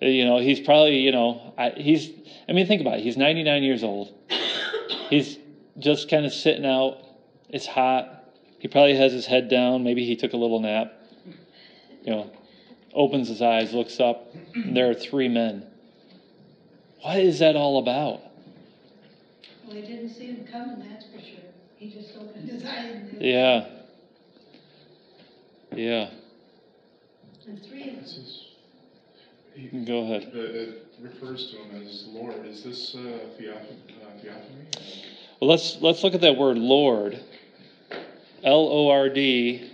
You 0.00 0.24
know, 0.24 0.38
he's 0.38 0.60
probably, 0.60 0.98
you 0.98 1.10
know, 1.10 1.54
I, 1.58 1.70
he's, 1.70 2.10
I 2.48 2.52
mean, 2.52 2.66
think 2.66 2.80
about 2.80 2.98
it. 2.98 3.02
He's 3.02 3.16
99 3.16 3.62
years 3.62 3.82
old. 3.82 4.14
He's 5.10 5.38
just 5.78 6.08
kind 6.08 6.24
of 6.24 6.32
sitting 6.32 6.64
out. 6.64 6.98
It's 7.48 7.66
hot. 7.66 8.24
He 8.58 8.68
probably 8.68 8.94
has 8.96 9.12
his 9.12 9.26
head 9.26 9.48
down. 9.48 9.82
Maybe 9.82 10.04
he 10.04 10.14
took 10.16 10.32
a 10.32 10.36
little 10.36 10.60
nap. 10.60 10.92
You 12.04 12.12
know, 12.12 12.30
opens 12.94 13.28
his 13.28 13.42
eyes, 13.42 13.72
looks 13.72 14.00
up, 14.00 14.34
and 14.54 14.76
there 14.76 14.88
are 14.90 14.94
three 14.94 15.28
men. 15.28 15.66
What 17.02 17.18
is 17.18 17.40
that 17.40 17.56
all 17.56 17.78
about? 17.78 18.20
Well, 19.64 19.76
he 19.76 19.82
didn't 19.82 20.10
see 20.10 20.26
him 20.26 20.46
coming, 20.50 20.88
that's 20.88 21.06
for 21.06 21.20
sure. 21.20 21.44
He 21.76 21.90
just 21.90 22.16
opened 22.16 22.48
his 22.48 22.64
eyes 22.64 22.92
and. 22.92 23.22
Yeah. 23.22 23.68
Yeah. 25.74 26.10
And 27.46 27.62
three 27.62 27.90
of 27.90 27.96
them. 27.96 28.04
Is, 29.64 29.70
he, 29.70 29.84
Go 29.84 29.98
ahead. 30.02 30.32
uh, 30.34 30.38
it 30.38 30.86
refers 31.00 31.50
to 31.50 31.56
him 31.58 31.86
as 31.86 32.06
Lord. 32.08 32.46
Is 32.46 32.62
this 32.62 32.94
uh, 32.94 33.18
theophany? 33.38 33.78
Uh. 34.00 34.80
Well, 35.40 35.50
let's 35.50 35.78
let's 35.80 36.02
look 36.02 36.14
at 36.14 36.20
that 36.22 36.36
word 36.36 36.58
Lord. 36.58 37.20
L 38.44 38.68
O 38.70 38.88
R 38.88 39.08
D, 39.08 39.70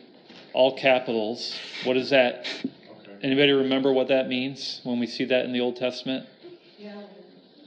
all 0.53 0.77
capitals. 0.77 1.55
What 1.85 1.97
is 1.97 2.11
that? 2.11 2.47
Okay. 2.65 3.19
Anybody 3.23 3.53
remember 3.53 3.93
what 3.93 4.09
that 4.09 4.29
means 4.29 4.81
when 4.85 4.99
we 4.99 5.07
see 5.07 5.25
that 5.27 5.45
in 5.45 5.53
the 5.53 5.61
Old 5.61 5.77
Testament? 5.77 6.27
Yahweh. 6.79 7.03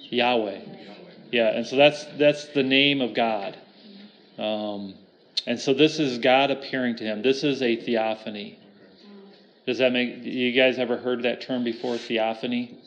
Yahweh. 0.10 0.60
Yeah, 1.32 1.50
and 1.50 1.66
so 1.68 1.76
that's 1.76 2.06
that's 2.18 2.46
the 2.46 2.64
name 2.64 3.02
of 3.02 3.14
God. 3.14 3.58
Um, 4.38 4.96
and 5.46 5.60
so 5.60 5.74
this 5.74 6.00
is 6.00 6.20
God 6.20 6.52
appearing 6.52 6.96
to 6.98 7.04
him. 7.04 7.22
This 7.22 7.44
is 7.44 7.62
a 7.62 7.76
theophany. 7.76 8.60
Does 9.68 9.80
that 9.80 9.92
make 9.92 10.24
you 10.24 10.54
guys 10.54 10.80
ever 10.80 10.96
heard 10.96 11.24
that 11.24 11.42
term 11.42 11.66
before? 11.66 11.98
Theophany. 11.98 12.78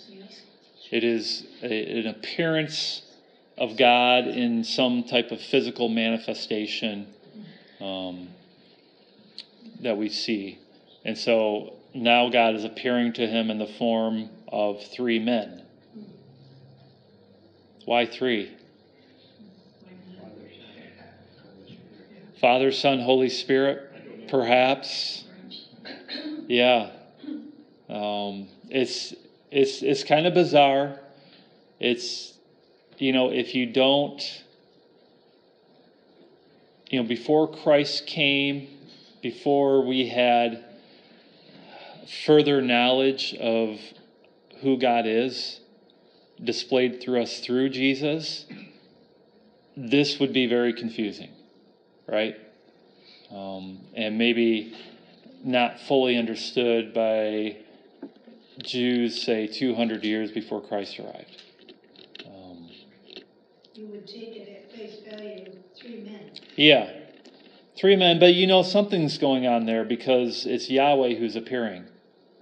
It 0.90 1.04
is 1.04 1.46
a, 1.62 2.00
an 2.00 2.06
appearance 2.06 3.02
of 3.58 3.76
God 3.76 4.26
in 4.26 4.64
some 4.64 5.04
type 5.04 5.30
of 5.30 5.42
physical 5.42 5.90
manifestation 5.90 7.06
um, 7.82 8.28
that 9.82 9.98
we 9.98 10.08
see. 10.08 10.58
And 11.04 11.18
so 11.18 11.74
now 11.92 12.30
God 12.30 12.54
is 12.54 12.64
appearing 12.64 13.12
to 13.14 13.26
him 13.26 13.50
in 13.50 13.58
the 13.58 13.66
form 13.66 14.30
of 14.48 14.82
three 14.82 15.18
men. 15.18 15.60
Why 17.84 18.06
three? 18.06 18.56
Father, 22.40 22.72
Son, 22.72 23.00
Holy 23.00 23.28
Spirit, 23.28 24.28
perhaps. 24.28 25.24
Yeah. 26.50 26.90
Um, 27.88 28.48
it's 28.70 29.14
it's 29.52 29.82
it's 29.82 30.02
kind 30.02 30.26
of 30.26 30.34
bizarre. 30.34 30.98
It's 31.78 32.34
you 32.98 33.12
know 33.12 33.30
if 33.30 33.54
you 33.54 33.66
don't 33.66 34.20
you 36.88 37.00
know 37.00 37.06
before 37.06 37.46
Christ 37.46 38.04
came, 38.08 38.66
before 39.22 39.86
we 39.86 40.08
had 40.08 40.64
further 42.26 42.60
knowledge 42.60 43.32
of 43.34 43.78
who 44.60 44.76
God 44.76 45.06
is 45.06 45.60
displayed 46.42 47.00
through 47.00 47.22
us 47.22 47.38
through 47.38 47.68
Jesus, 47.68 48.44
this 49.76 50.18
would 50.18 50.32
be 50.32 50.46
very 50.46 50.72
confusing, 50.72 51.30
right? 52.08 52.34
Um, 53.30 53.78
and 53.94 54.18
maybe 54.18 54.74
not 55.44 55.80
fully 55.80 56.16
understood 56.16 56.92
by 56.92 57.56
Jews, 58.62 59.22
say, 59.22 59.46
200 59.46 60.04
years 60.04 60.30
before 60.30 60.60
Christ 60.60 60.98
arrived. 60.98 61.42
Um, 62.26 62.68
You 63.74 63.86
would 63.86 64.06
take 64.06 64.36
it 64.36 64.48
at 64.48 64.72
face 64.76 65.00
value, 65.08 65.52
three 65.76 66.00
men. 66.02 66.30
yeah, 66.56 66.90
three 67.76 67.96
men, 67.96 68.18
but 68.18 68.34
you 68.34 68.46
know 68.46 68.62
something's 68.62 69.18
going 69.18 69.46
on 69.46 69.66
there 69.66 69.84
because 69.84 70.44
it's 70.46 70.68
Yahweh 70.68 71.14
who's 71.14 71.36
appearing. 71.36 71.84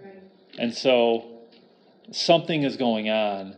Right. 0.02 0.23
And 0.59 0.75
so 0.75 1.26
something 2.11 2.62
is 2.64 2.76
going 2.76 3.09
on. 3.11 3.55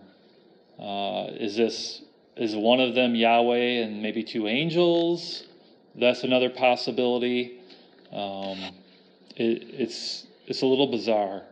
Uh, 0.79 1.31
is 1.33 1.57
this 1.57 2.03
is 2.37 2.57
one 2.57 2.81
of 2.81 2.95
them 2.95 3.15
Yahweh 3.15 3.83
and 3.83 4.03
maybe 4.03 4.23
two 4.23 4.47
angels? 4.47 5.45
That's 5.95 6.25
another 6.25 6.49
possibility. 6.49 7.61
Um, 8.13 8.59
it, 9.41 9.81
it's 9.81 10.27
it's 10.47 10.63
a 10.63 10.67
little 10.67 10.89
bizarre, 10.89 11.43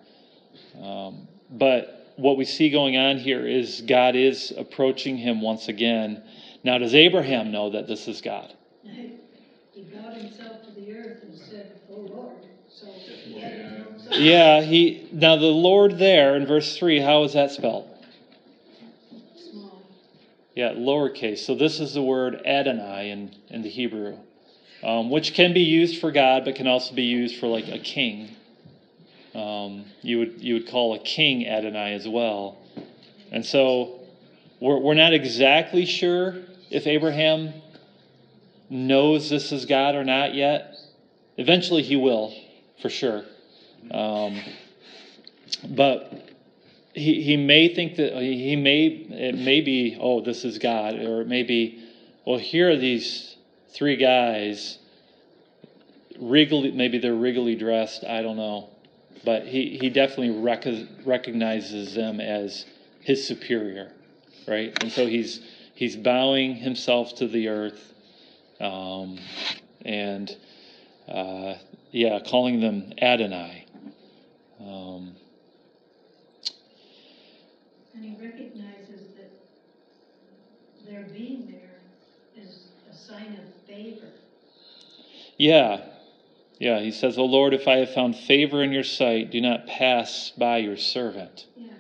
um, 0.83 1.27
but 1.51 2.13
what 2.17 2.37
we 2.37 2.45
see 2.45 2.69
going 2.69 2.97
on 2.97 3.17
here 3.17 3.47
is 3.47 3.81
God 3.83 4.17
is 4.17 4.53
approaching 4.57 5.17
him 5.17 5.41
once 5.41 5.69
again. 5.69 6.23
Now, 6.65 6.79
does 6.79 6.95
Abraham 6.95 7.53
know 7.53 7.71
that 7.71 7.87
this 7.87 8.09
is 8.09 8.21
God? 8.21 8.53
He 9.79 9.85
bowed 9.95 10.15
himself 10.15 10.65
to 10.65 10.73
the 10.73 10.93
earth 10.93 11.23
and 11.23 11.39
said, 11.39 11.81
"Oh 11.89 12.01
Lord." 12.01 12.37
So 12.69 12.87
he 12.91 13.39
had 13.39 13.53
to 13.53 13.79
know 13.79 13.85
something. 13.97 14.23
Yeah, 14.25 14.61
he 14.63 15.09
now 15.13 15.37
the 15.37 15.47
Lord 15.47 15.99
there 15.99 16.35
in 16.35 16.47
verse 16.47 16.77
three. 16.77 16.99
How 16.99 17.23
is 17.23 17.35
that 17.35 17.53
spelled? 17.53 17.89
Small. 19.37 19.83
Yeah, 20.57 20.73
lowercase. 20.73 21.39
So 21.39 21.55
this 21.55 21.79
is 21.79 21.95
the 21.95 22.03
word 22.03 22.43
Adonai 22.45 23.11
in, 23.11 23.37
in 23.51 23.63
the 23.63 23.69
Hebrew, 23.69 24.19
um, 24.83 25.11
which 25.11 25.35
can 25.35 25.53
be 25.53 25.63
used 25.63 26.01
for 26.01 26.11
God, 26.13 26.45
but 26.45 26.55
can 26.55 26.67
also 26.67 26.95
be 26.95 27.05
used 27.05 27.39
for 27.39 27.47
like 27.47 27.69
a 27.69 27.79
king. 27.79 28.35
Um, 29.35 29.85
you 30.03 30.19
would 30.19 30.43
you 30.43 30.55
would 30.55 30.69
call 30.69 30.95
a 30.95 30.99
king 30.99 31.47
Adonai 31.47 31.95
as 31.95 32.09
well, 32.09 32.59
and 33.31 33.45
so 33.45 34.01
we're 34.61 34.79
we're 34.79 34.95
not 34.95 35.13
exactly 35.13 35.85
sure 35.85 36.37
if 36.71 36.87
Abraham 36.87 37.53
knows 38.71 39.31
this 39.31 39.53
is 39.53 39.67
God 39.67 39.95
or 39.95 40.05
not 40.05 40.35
yet. 40.35 40.77
Eventually, 41.37 41.83
he 41.83 41.95
will, 41.95 42.35
for 42.83 42.91
sure. 42.91 43.25
Um, 43.91 44.41
but 45.69 46.29
he, 46.95 47.23
he 47.23 47.37
may 47.37 47.75
think 47.75 47.97
that 47.97 48.21
he 48.21 48.57
may 48.57 48.87
it 48.87 49.37
may 49.37 49.61
be 49.61 49.97
oh 50.01 50.21
this 50.21 50.45
is 50.45 50.59
God 50.59 50.95
or 50.95 51.23
it 51.23 51.29
may 51.29 51.43
be 51.43 51.85
well 52.25 52.39
here 52.39 52.71
are 52.71 52.77
these 52.77 53.37
three 53.79 53.97
guys 53.97 54.79
maybe 56.21 56.99
they're 56.99 57.15
regally 57.15 57.55
dressed 57.55 58.05
I 58.05 58.23
don't 58.23 58.37
know 58.37 58.71
but 59.25 59.47
he, 59.47 59.79
he 59.81 59.91
definitely 59.91 60.31
rec- 60.31 60.67
recognizes 61.05 61.95
them 61.95 62.21
as 62.21 62.67
his 63.01 63.27
superior 63.27 63.93
right? 64.49 64.77
And 64.83 64.91
so 64.91 65.07
he's 65.07 65.41
he's 65.75 65.95
bowing 65.97 66.57
himself 66.57 67.15
to 67.17 67.29
the 67.29 67.49
earth 67.49 67.93
um, 68.61 69.19
and 69.85 70.35
uh, 71.07 71.55
yeah 71.93 72.19
calling 72.21 72.61
them 72.61 72.93
Adonai. 73.01 73.67
Um, 74.61 75.15
And 77.95 78.05
he 78.05 78.25
recognizes 78.25 79.09
that 79.17 79.33
their 80.89 81.03
being 81.13 81.49
there 81.51 81.81
is 82.45 82.68
sign 82.99 83.39
of 83.39 83.67
favor. 83.67 84.09
Yeah. 85.37 85.81
Yeah, 86.59 86.81
he 86.81 86.91
says, 86.91 87.19
O 87.19 87.25
Lord, 87.25 87.55
if 87.55 87.69
I 87.69 87.77
have 87.77 87.91
found 87.91 88.17
favor 88.17 88.63
in 88.63 88.73
your 88.73 88.83
sight, 88.83 89.31
do 89.31 89.41
not 89.41 89.67
pass 89.67 90.33
by 90.37 90.59
your 90.59 90.77
servant. 90.77 91.47
Yeah. 91.57 91.73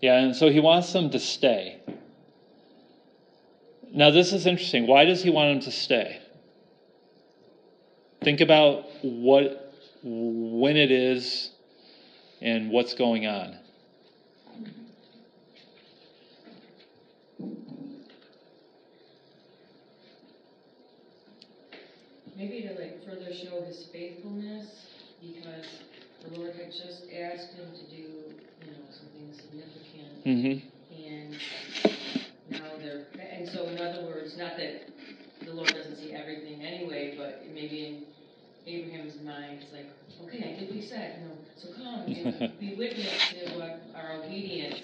Yeah, 0.00 0.18
and 0.18 0.36
so 0.36 0.50
he 0.50 0.60
wants 0.60 0.92
them 0.92 1.10
to 1.10 1.18
stay. 1.18 1.80
Now, 3.92 4.10
this 4.10 4.32
is 4.32 4.46
interesting. 4.46 4.86
Why 4.86 5.04
does 5.04 5.22
he 5.22 5.30
want 5.30 5.54
them 5.54 5.64
to 5.64 5.76
stay? 5.76 6.18
Think 8.22 8.40
about 8.40 8.86
what, 9.02 9.74
when 10.02 10.76
it 10.76 10.92
is, 10.92 11.50
and 12.42 12.70
what's 12.70 12.94
going 12.94 13.26
on. 13.26 13.56
Maybe 22.36 22.68
to 23.32 23.46
show 23.46 23.62
his 23.62 23.86
faithfulness, 23.92 24.86
because 25.20 25.66
the 26.24 26.38
Lord 26.38 26.54
had 26.54 26.72
just 26.72 27.04
asked 27.12 27.52
him 27.54 27.66
to 27.72 27.84
do, 27.90 28.02
you 28.02 28.66
know, 28.66 28.84
something 28.90 29.32
significant, 29.34 30.24
Mm-hmm. 30.24 30.66
and 31.04 31.36
now 32.50 32.58
they're, 32.80 33.06
and 33.18 33.48
so 33.48 33.66
in 33.66 33.80
other 33.80 34.04
words, 34.04 34.36
not 34.36 34.56
that 34.56 34.88
the 35.44 35.52
Lord 35.52 35.68
doesn't 35.74 35.96
see 35.96 36.12
everything 36.12 36.62
anyway, 36.64 37.14
but 37.16 37.44
maybe 37.54 37.86
in 37.86 38.72
Abraham's 38.72 39.20
mind, 39.22 39.60
it's 39.62 39.72
like, 39.72 39.88
okay, 40.28 40.54
I 40.54 40.58
did 40.60 40.68
what 40.68 40.76
he 40.76 40.82
said, 40.86 41.18
you 41.22 41.28
know, 41.28 41.36
so 41.56 41.68
come 41.82 42.40
and 42.40 42.52
be 42.60 42.74
witness 42.76 43.30
to 43.30 43.58
what 43.58 43.82
our 43.96 44.22
obedience. 44.22 44.78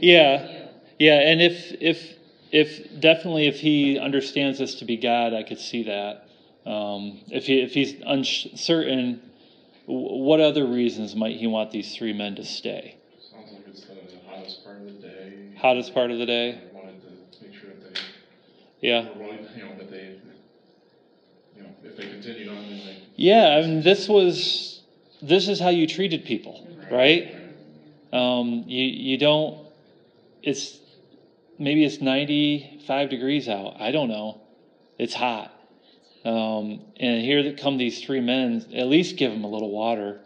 Yeah. 0.00 0.66
Yeah, 0.98 1.14
and 1.20 1.40
if 1.40 1.72
if 1.80 2.14
if 2.52 3.00
definitely 3.00 3.46
if 3.46 3.58
he 3.60 3.98
understands 3.98 4.58
this 4.58 4.74
to 4.76 4.84
be 4.84 4.96
God, 4.96 5.32
I 5.34 5.42
could 5.42 5.58
see 5.58 5.84
that. 5.84 6.29
Um, 6.66 7.20
if 7.30 7.46
he 7.46 7.60
if 7.60 7.72
he's 7.72 7.94
uncertain, 8.06 9.22
what 9.86 10.40
other 10.40 10.66
reasons 10.66 11.16
might 11.16 11.36
he 11.36 11.46
want 11.46 11.70
these 11.70 11.96
three 11.96 12.12
men 12.12 12.36
to 12.36 12.44
stay? 12.44 12.96
Sounds 13.30 13.50
like 13.52 13.66
it's 13.68 13.84
the 13.84 13.94
hottest 14.28 14.64
part 14.64 14.76
of 14.76 14.86
the 14.86 14.92
day. 14.92 15.52
Hottest 15.56 15.94
part 15.94 16.10
of 16.10 16.18
the 16.18 16.26
day, 16.26 16.60
I 16.72 16.76
wanted 16.76 17.02
to 17.02 17.44
make 17.44 17.54
sure 17.54 17.70
that 17.70 17.94
they, 17.94 18.00
yeah, 18.80 19.08
wanted, 19.16 19.48
you 19.56 19.62
know, 19.62 19.76
that 19.78 19.90
they, 19.90 20.16
you 21.56 21.62
know, 21.62 21.68
if 21.82 21.96
they 21.96 22.08
continued 22.08 22.48
on, 22.48 22.56
then 22.56 22.78
they. 22.84 22.96
yeah. 23.16 23.56
I 23.58 23.66
mean, 23.66 23.82
this 23.82 24.08
was 24.08 24.82
this 25.22 25.48
is 25.48 25.60
how 25.60 25.70
you 25.70 25.86
treated 25.86 26.24
people, 26.24 26.66
right? 26.90 27.34
Um, 28.12 28.64
you 28.66 28.84
you 28.84 29.18
don't. 29.18 29.66
It's 30.42 30.78
maybe 31.58 31.84
it's 31.84 32.00
ninety 32.00 32.80
five 32.86 33.10
degrees 33.10 33.48
out. 33.48 33.80
I 33.80 33.92
don't 33.92 34.08
know. 34.08 34.40
It's 34.98 35.14
hot. 35.14 35.54
Um, 36.24 36.80
and 36.98 37.22
here 37.22 37.52
come 37.54 37.78
these 37.78 38.02
three 38.04 38.20
men. 38.20 38.66
At 38.74 38.88
least 38.88 39.16
give 39.16 39.32
them 39.32 39.44
a 39.44 39.48
little 39.48 39.70
water, 39.70 40.20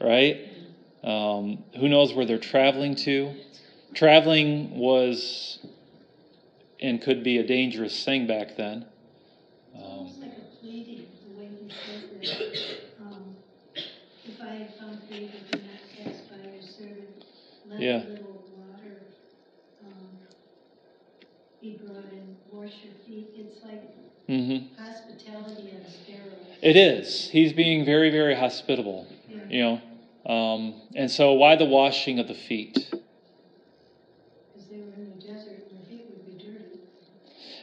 right? 0.00 0.48
Um, 1.02 1.64
who 1.78 1.88
knows 1.88 2.14
where 2.14 2.26
they're 2.26 2.38
traveling 2.38 2.94
to? 2.96 3.32
Traveling 3.94 4.78
was 4.78 5.58
and 6.80 7.00
could 7.00 7.24
be 7.24 7.38
a 7.38 7.46
dangerous 7.46 8.04
thing 8.04 8.26
back 8.26 8.56
then. 8.56 8.84
Um, 9.74 10.12
like 10.20 10.30
a 10.32 10.56
pleading, 10.60 11.06
the 11.26 11.40
way 11.40 11.48
he 11.60 11.70
says 11.70 12.36
that, 12.44 13.04
um, 13.04 13.36
if 14.24 14.40
I 14.40 14.46
have 14.46 14.74
found 14.76 15.02
favor, 15.08 15.32
do 15.50 15.58
not 15.58 16.04
pass 16.04 16.20
by 16.30 16.50
your 16.50 16.62
servant. 16.62 17.24
Let 17.68 17.80
Yeah. 17.80 17.96
a 17.96 18.10
little 18.10 18.44
water, 18.56 19.02
um, 19.84 20.18
be 21.60 21.78
brought 21.82 22.12
in, 22.12 22.36
wash 22.52 22.72
your 22.84 22.94
feet. 23.06 23.30
It's 23.38 23.64
like 23.64 23.82
mhm. 24.28 24.68
hospitality 24.78 25.68
steroids. 25.86 26.58
It 26.62 26.76
is. 26.76 27.28
He's 27.30 27.52
being 27.52 27.84
very, 27.84 28.10
very 28.10 28.34
hospitable. 28.34 29.06
Yeah. 29.10 29.46
You 29.48 29.80
know, 30.26 30.32
um, 30.32 30.74
and 30.94 31.10
so 31.10 31.32
why 31.34 31.56
the 31.56 31.64
washing 31.64 32.18
of 32.18 32.28
the 32.28 32.34
feet? 32.34 32.74
Because 32.90 34.68
they 34.68 34.76
were 34.78 34.94
in 34.94 35.18
the 35.18 35.26
desert 35.26 35.62
and 35.68 35.76
their 35.78 35.84
feet 35.88 36.02
would 36.10 36.38
be 36.38 36.44
dirty. 36.44 36.78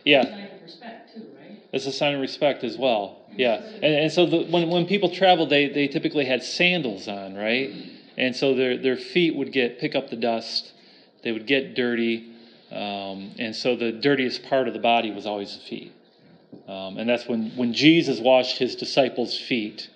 Yeah, 0.04 0.24
Sign 0.24 0.50
of 0.54 0.62
respect 0.64 1.14
too, 1.14 1.26
right? 1.40 1.60
it's 1.72 1.86
a 1.86 1.92
sign 1.92 2.14
of 2.16 2.22
respect 2.22 2.64
as 2.64 2.78
well. 2.78 3.20
Yeah, 3.36 3.56
and, 3.82 3.84
and 3.96 4.12
so 4.12 4.26
the, 4.26 4.44
when 4.44 4.70
when 4.70 4.86
people 4.86 5.10
traveled, 5.10 5.50
they 5.50 5.68
they 5.70 5.88
typically 5.88 6.26
had 6.26 6.44
sandals 6.44 7.08
on, 7.08 7.36
right? 7.36 7.72
And 8.18 8.36
so 8.36 8.54
their 8.54 8.78
their 8.78 8.98
feet 8.98 9.36
would 9.36 9.52
get 9.52 9.80
pick 9.80 9.96
up 9.96 10.10
the 10.10 10.16
dust, 10.16 10.72
they 11.24 11.32
would 11.32 11.48
get 11.48 11.74
dirty, 11.76 12.32
um, 12.72 13.32
and 13.40 13.56
so 13.56 13.76
the 13.76 13.92
dirtiest 13.92 14.44
part 14.44 14.68
of 14.68 14.74
the 14.74 14.80
body 14.80 15.12
was 15.12 15.26
always 15.26 15.56
the 15.58 15.64
feet. 15.64 15.92
Um, 16.68 16.98
and 16.98 17.10
that's 17.10 17.28
when 17.28 17.52
when 17.56 17.74
Jesus 17.74 18.20
washed 18.20 18.58
his 18.58 18.76
disciples' 18.76 19.38
feet, 19.40 19.90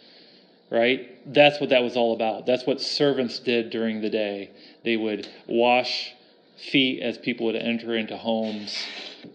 right? 0.69 1.09
That's 1.33 1.59
what 1.59 1.69
that 1.69 1.83
was 1.83 1.95
all 1.95 2.13
about. 2.13 2.45
That's 2.45 2.65
what 2.65 2.81
servants 2.81 3.39
did 3.39 3.69
during 3.69 4.01
the 4.01 4.09
day. 4.09 4.51
They 4.83 4.97
would 4.97 5.27
wash 5.47 6.13
feet 6.57 7.01
as 7.01 7.17
people 7.17 7.45
would 7.45 7.55
enter 7.55 7.95
into 7.95 8.17
homes, 8.17 8.75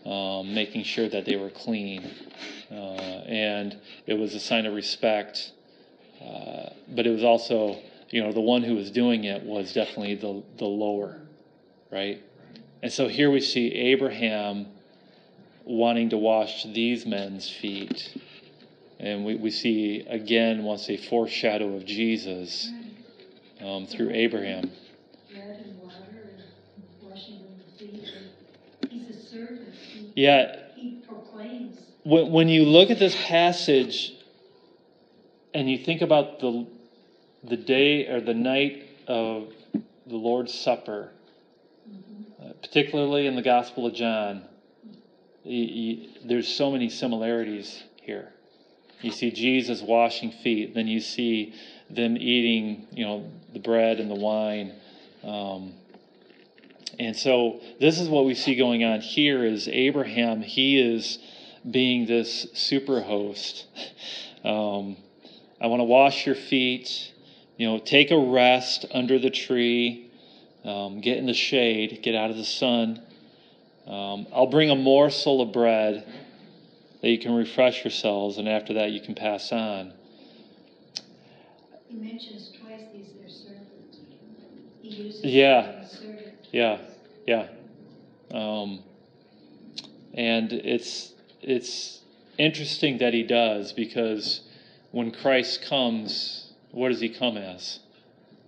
um, 0.04 0.54
making 0.54 0.84
sure 0.84 1.08
that 1.08 1.24
they 1.24 1.36
were 1.36 1.50
clean. 1.50 2.10
Uh, 2.70 3.22
and 3.26 3.78
it 4.06 4.14
was 4.14 4.34
a 4.34 4.40
sign 4.40 4.66
of 4.66 4.74
respect, 4.74 5.52
uh, 6.20 6.70
but 6.88 7.06
it 7.06 7.10
was 7.10 7.22
also 7.22 7.78
you 8.12 8.22
know, 8.22 8.30
the 8.30 8.40
one 8.40 8.62
who 8.62 8.76
was 8.76 8.90
doing 8.90 9.24
it 9.24 9.42
was 9.42 9.72
definitely 9.72 10.14
the, 10.14 10.42
the 10.58 10.66
lower, 10.66 11.18
right? 11.90 12.22
And 12.82 12.92
so 12.92 13.08
here 13.08 13.30
we 13.30 13.40
see 13.40 13.72
Abraham 13.72 14.66
wanting 15.64 16.10
to 16.10 16.18
wash 16.18 16.64
these 16.64 17.06
men's 17.06 17.48
feet. 17.48 18.16
And 18.98 19.24
we, 19.24 19.36
we 19.36 19.50
see 19.50 20.04
again, 20.08 20.62
once 20.64 20.88
a 20.88 20.96
foreshadow 20.96 21.74
of 21.76 21.84
Jesus 21.84 22.70
um, 23.60 23.86
through 23.86 24.10
Abraham. 24.10 24.70
Yeah, 30.14 30.56
when, 32.04 32.32
when 32.32 32.48
you 32.48 32.64
look 32.64 32.90
at 32.90 32.98
this 32.98 33.16
passage 33.26 34.12
and 35.54 35.70
you 35.70 35.78
think 35.78 36.02
about 36.02 36.40
the, 36.40 36.66
the 37.44 37.56
day 37.56 38.08
or 38.08 38.20
the 38.20 38.34
night 38.34 38.88
of 39.06 39.52
the 40.06 40.16
Lord's 40.16 40.52
Supper, 40.52 41.10
uh, 42.42 42.52
particularly 42.60 43.26
in 43.26 43.36
the 43.36 43.42
Gospel 43.42 43.86
of 43.86 43.94
John, 43.94 44.42
y 45.44 45.68
y 45.72 46.08
there's 46.24 46.48
so 46.48 46.70
many 46.70 46.88
similarities 46.88 47.82
here. 47.96 48.32
You 49.00 49.10
see 49.10 49.30
Jesus 49.32 49.82
washing 49.82 50.30
feet, 50.30 50.74
then 50.74 50.86
you 50.86 51.00
see 51.00 51.54
them 51.90 52.16
eating, 52.16 52.86
you 52.92 53.04
know, 53.04 53.30
the 53.52 53.58
bread 53.58 53.98
and 53.98 54.10
the 54.10 54.14
wine. 54.14 54.72
Um, 55.24 55.74
and 56.98 57.16
so 57.16 57.60
this 57.80 57.98
is 57.98 58.08
what 58.08 58.24
we 58.24 58.34
see 58.34 58.54
going 58.54 58.84
on 58.84 59.00
here 59.00 59.44
is 59.44 59.66
Abraham, 59.68 60.42
he 60.42 60.78
is 60.78 61.18
being 61.68 62.06
this 62.06 62.46
super 62.54 63.00
host. 63.00 63.66
Um, 64.44 64.96
I 65.60 65.68
want 65.68 65.78
to 65.78 65.84
wash 65.84 66.26
your 66.26 66.34
feet, 66.34 67.12
you 67.56 67.68
know, 67.68 67.78
take 67.78 68.10
a 68.10 68.18
rest 68.18 68.86
under 68.90 69.20
the 69.20 69.30
tree, 69.30 70.10
um, 70.64 71.00
get 71.00 71.18
in 71.18 71.26
the 71.26 71.32
shade, 71.32 72.00
get 72.02 72.16
out 72.16 72.30
of 72.30 72.36
the 72.36 72.44
sun. 72.44 73.00
Um, 73.86 74.26
I'll 74.32 74.46
bring 74.46 74.70
a 74.70 74.76
morsel 74.76 75.40
of 75.40 75.52
bread 75.52 76.06
that 77.00 77.10
you 77.10 77.18
can 77.18 77.32
refresh 77.34 77.84
yourselves, 77.84 78.38
and 78.38 78.48
after 78.48 78.74
that, 78.74 78.92
you 78.92 79.00
can 79.00 79.14
pass 79.14 79.52
on. 79.52 79.92
He 81.88 81.96
mentions 81.96 82.52
twice 82.60 82.82
these 82.92 83.08
are 83.08 83.28
servants. 83.28 83.98
He 84.82 84.88
uses. 84.88 85.24
Yeah. 85.24 85.84
servant 85.84 86.22
Yeah. 86.52 86.78
Yeah. 87.26 87.48
Um, 88.32 88.80
and 90.14 90.52
it's 90.52 91.12
it's 91.42 92.00
interesting 92.38 92.98
that 92.98 93.14
he 93.14 93.22
does 93.22 93.72
because 93.72 94.42
when 94.90 95.10
Christ 95.10 95.62
comes, 95.62 96.52
what 96.70 96.90
does 96.90 97.00
he 97.00 97.08
come 97.08 97.36
as? 97.36 97.80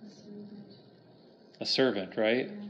A 0.01 0.15
servant. 0.23 0.49
A 1.61 1.67
servant, 1.67 2.17
right? 2.17 2.47
Yeah. 2.49 2.64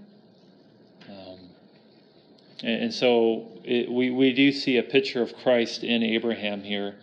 And, 2.65 2.85
and 2.85 2.95
so 2.95 3.53
it, 3.63 3.91
we, 3.91 4.11
we 4.11 4.33
do 4.33 4.51
see 4.51 4.79
a 4.79 4.83
picture 4.83 5.23
of 5.23 5.37
Christ 5.37 5.85
in 5.85 6.03
Abraham 6.03 6.63
here. 6.63 6.97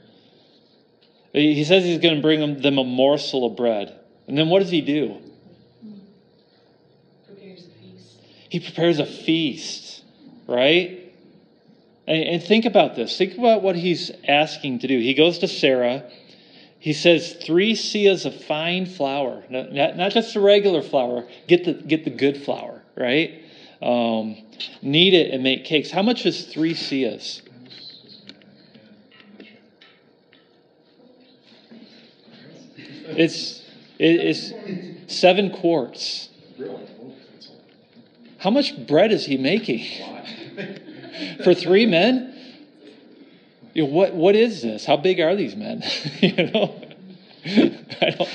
He 1.33 1.63
says 1.63 1.85
he's 1.85 1.99
going 1.99 2.15
to 2.15 2.21
bring 2.21 2.41
them, 2.41 2.61
them 2.61 2.77
a 2.77 2.83
morsel 2.83 3.45
of 3.45 3.55
bread. 3.55 3.97
And 4.27 4.37
then 4.37 4.49
what 4.49 4.59
does 4.59 4.71
he 4.71 4.81
do? 4.81 5.17
Prepares. 7.25 7.67
He 8.49 8.59
prepares 8.59 8.99
a 8.99 9.05
feast, 9.05 10.03
right? 10.47 11.13
And, 12.05 12.23
and 12.23 12.43
think 12.43 12.65
about 12.65 12.95
this. 12.95 13.17
Think 13.17 13.37
about 13.37 13.61
what 13.61 13.77
he's 13.77 14.11
asking 14.27 14.79
to 14.79 14.87
do. 14.87 14.99
He 14.99 15.13
goes 15.13 15.39
to 15.39 15.47
Sarah. 15.47 16.09
He 16.79 16.91
says, 16.91 17.37
three 17.45 17.73
seahs 17.73 18.25
of 18.25 18.43
fine 18.43 18.87
flour, 18.87 19.43
not, 19.49 19.71
not, 19.71 19.95
not 19.95 20.11
just 20.11 20.33
the 20.33 20.41
regular 20.41 20.81
flour, 20.81 21.27
get 21.47 21.63
the, 21.63 21.73
get 21.73 22.03
the 22.03 22.09
good 22.09 22.37
flour, 22.43 22.81
right? 22.97 23.40
Um, 23.81 24.37
knead 24.81 25.13
it 25.13 25.33
and 25.33 25.43
make 25.43 25.65
cakes. 25.65 25.89
How 25.89 26.01
much 26.01 26.25
is 26.25 26.45
three 26.45 26.73
seahs? 26.73 27.41
It's, 33.13 33.63
it's 33.99 34.53
seven 35.07 35.51
quarts. 35.51 36.29
How 38.37 38.49
much 38.49 38.87
bread 38.87 39.11
is 39.11 39.25
he 39.25 39.37
making? 39.37 39.85
for 41.43 41.53
three 41.53 41.85
men? 41.85 42.31
You 43.73 43.83
know, 43.83 43.89
what 43.89 44.13
what 44.13 44.35
is 44.35 44.61
this? 44.61 44.85
How 44.85 44.97
big 44.97 45.19
are 45.19 45.35
these 45.35 45.55
men? 45.55 45.83
you 46.21 46.51
know, 46.51 46.75
I 48.01 48.09
don't. 48.09 48.29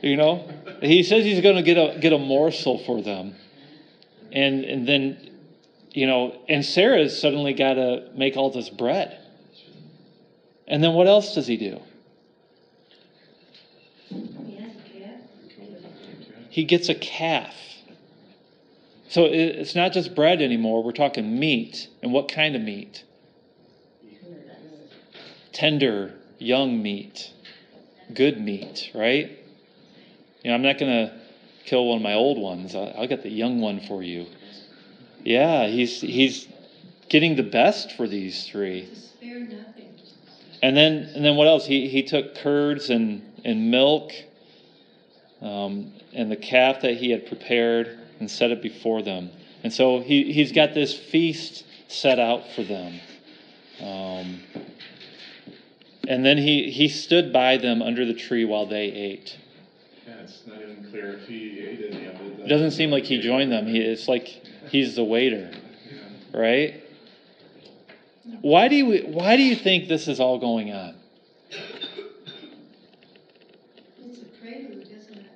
You 0.00 0.16
know, 0.16 0.48
he 0.80 1.02
says 1.02 1.24
he's 1.24 1.40
going 1.40 1.56
to 1.56 1.62
get 1.62 1.76
a 1.76 1.98
get 1.98 2.12
a 2.12 2.18
morsel 2.18 2.78
for 2.78 3.02
them, 3.02 3.34
and 4.32 4.64
and 4.64 4.86
then, 4.86 5.30
you 5.92 6.06
know, 6.06 6.40
and 6.48 6.64
Sarah's 6.64 7.18
suddenly 7.18 7.52
got 7.52 7.74
to 7.74 8.10
make 8.14 8.36
all 8.36 8.50
this 8.50 8.68
bread. 8.68 9.18
And 10.66 10.82
then 10.84 10.92
what 10.92 11.06
else 11.06 11.34
does 11.34 11.46
he 11.46 11.56
do? 11.56 11.80
He 16.50 16.64
gets 16.64 16.88
a 16.88 16.94
calf. 16.94 17.54
So 19.08 19.24
it's 19.24 19.74
not 19.74 19.92
just 19.92 20.14
bread 20.14 20.42
anymore. 20.42 20.82
We're 20.82 20.92
talking 20.92 21.38
meat, 21.38 21.88
and 22.02 22.12
what 22.12 22.30
kind 22.30 22.54
of 22.54 22.60
meat? 22.60 23.04
tender, 25.58 26.14
young 26.38 26.80
meat, 26.80 27.32
good 28.14 28.40
meat, 28.40 28.92
right? 28.94 29.37
You 30.42 30.50
know, 30.50 30.54
I'm 30.54 30.62
not 30.62 30.78
going 30.78 31.08
to 31.08 31.14
kill 31.64 31.86
one 31.86 31.96
of 31.98 32.02
my 32.02 32.14
old 32.14 32.38
ones. 32.38 32.74
I'll, 32.74 32.92
I'll 32.96 33.06
get 33.06 33.22
the 33.22 33.30
young 33.30 33.60
one 33.60 33.80
for 33.80 34.02
you. 34.02 34.26
Yeah, 35.24 35.66
he's 35.66 36.00
he's 36.00 36.48
getting 37.08 37.36
the 37.36 37.42
best 37.42 37.92
for 37.92 38.06
these 38.06 38.46
three. 38.46 38.86
To 38.86 38.96
spare 38.96 39.40
nothing. 39.40 39.94
And 40.62 40.76
then 40.76 41.10
and 41.14 41.24
then 41.24 41.36
what 41.36 41.48
else? 41.48 41.66
He 41.66 41.88
he 41.88 42.02
took 42.02 42.36
curds 42.36 42.90
and 42.90 43.22
and 43.44 43.70
milk, 43.70 44.12
um, 45.42 45.92
and 46.12 46.30
the 46.30 46.36
calf 46.36 46.82
that 46.82 46.94
he 46.94 47.10
had 47.10 47.26
prepared 47.26 47.98
and 48.20 48.30
set 48.30 48.50
it 48.50 48.62
before 48.62 49.02
them. 49.02 49.30
And 49.64 49.72
so 49.72 50.00
he 50.00 50.32
he's 50.32 50.52
got 50.52 50.72
this 50.72 50.96
feast 50.96 51.64
set 51.88 52.18
out 52.18 52.48
for 52.52 52.62
them. 52.62 53.00
Um, 53.82 54.40
and 56.06 56.24
then 56.24 56.38
he, 56.38 56.70
he 56.70 56.88
stood 56.88 57.32
by 57.32 57.58
them 57.58 57.82
under 57.82 58.04
the 58.04 58.14
tree 58.14 58.44
while 58.44 58.66
they 58.66 58.86
ate. 58.86 59.36
Yeah, 60.28 60.34
it's 60.34 60.46
not 60.46 60.60
even 60.62 60.90
clear 60.90 61.14
if 61.14 61.26
he 61.28 61.60
ate 61.60 61.94
any 61.94 62.06
of 62.06 62.14
it. 62.14 62.44
It 62.44 62.48
doesn't 62.48 62.72
seem 62.72 62.90
like 62.90 63.04
he 63.04 63.20
joined 63.20 63.52
them. 63.52 63.66
He, 63.66 63.78
it's 63.80 64.08
like 64.08 64.26
he's 64.68 64.96
the 64.96 65.04
waiter, 65.04 65.50
Yeah. 66.32 66.40
right? 66.40 66.84
Why 68.40 68.68
do 68.68 68.76
you 68.76 69.00
why 69.06 69.36
do 69.36 69.42
you 69.42 69.56
think 69.56 69.88
this 69.88 70.06
is 70.08 70.20
all 70.20 70.38
going 70.38 70.72
on? 70.72 70.94
It's 74.06 74.22
a 74.22 74.24
prelude, 74.40 74.82
isn't 74.90 75.16
it? 75.18 75.26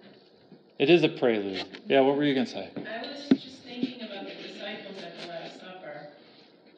It 0.78 0.90
is 0.90 1.02
a 1.04 1.08
prelude. 1.08 1.64
Yeah, 1.86 2.00
what 2.00 2.16
were 2.16 2.24
you 2.24 2.34
gonna 2.34 2.46
say? 2.46 2.70
I 2.76 2.80
was 2.80 3.26
just 3.42 3.62
thinking 3.62 4.02
about 4.02 4.26
the 4.26 4.34
disciples 4.34 4.98
at 5.02 5.20
the 5.20 5.28
Last 5.28 5.60
Supper. 5.60 6.06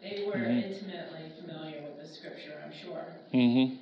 They 0.02 0.22
were 0.24 0.32
Mhm. 0.32 0.64
intimately 0.70 1.32
familiar 1.46 1.82
with 1.82 2.00
the 2.00 2.14
scripture, 2.14 2.60
I'm 2.64 2.72
sure. 2.72 3.06
Mm-hmm. 3.32 3.76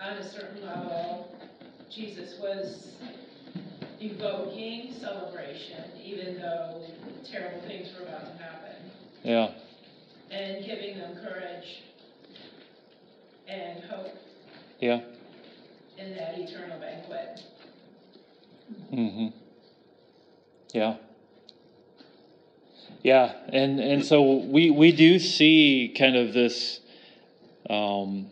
And 0.00 0.10
on 0.10 0.16
a 0.16 0.30
certain 0.30 0.62
level, 0.70 1.34
Jesus 1.94 2.38
was 2.40 2.88
evoking 4.00 4.94
celebration, 5.00 5.84
even 6.02 6.40
though 6.40 6.82
terrible 7.30 7.60
things 7.62 7.88
were 7.98 8.06
about 8.06 8.26
to 8.26 8.42
happen, 8.42 8.76
Yeah. 9.24 9.50
and 10.30 10.64
giving 10.64 10.98
them 10.98 11.16
courage 11.16 11.82
and 13.48 13.82
hope 13.84 14.14
Yeah. 14.80 15.00
in 15.98 16.14
that 16.16 16.38
eternal 16.38 16.78
banquet. 16.78 17.42
Mm-hmm. 18.92 19.28
Yeah. 20.72 20.96
Yeah, 23.02 23.32
and 23.48 23.80
and 23.80 24.04
so 24.04 24.36
we 24.36 24.70
we 24.70 24.92
do 24.92 25.18
see 25.18 25.94
kind 25.96 26.16
of 26.16 26.32
this 26.34 26.80
um, 27.68 28.26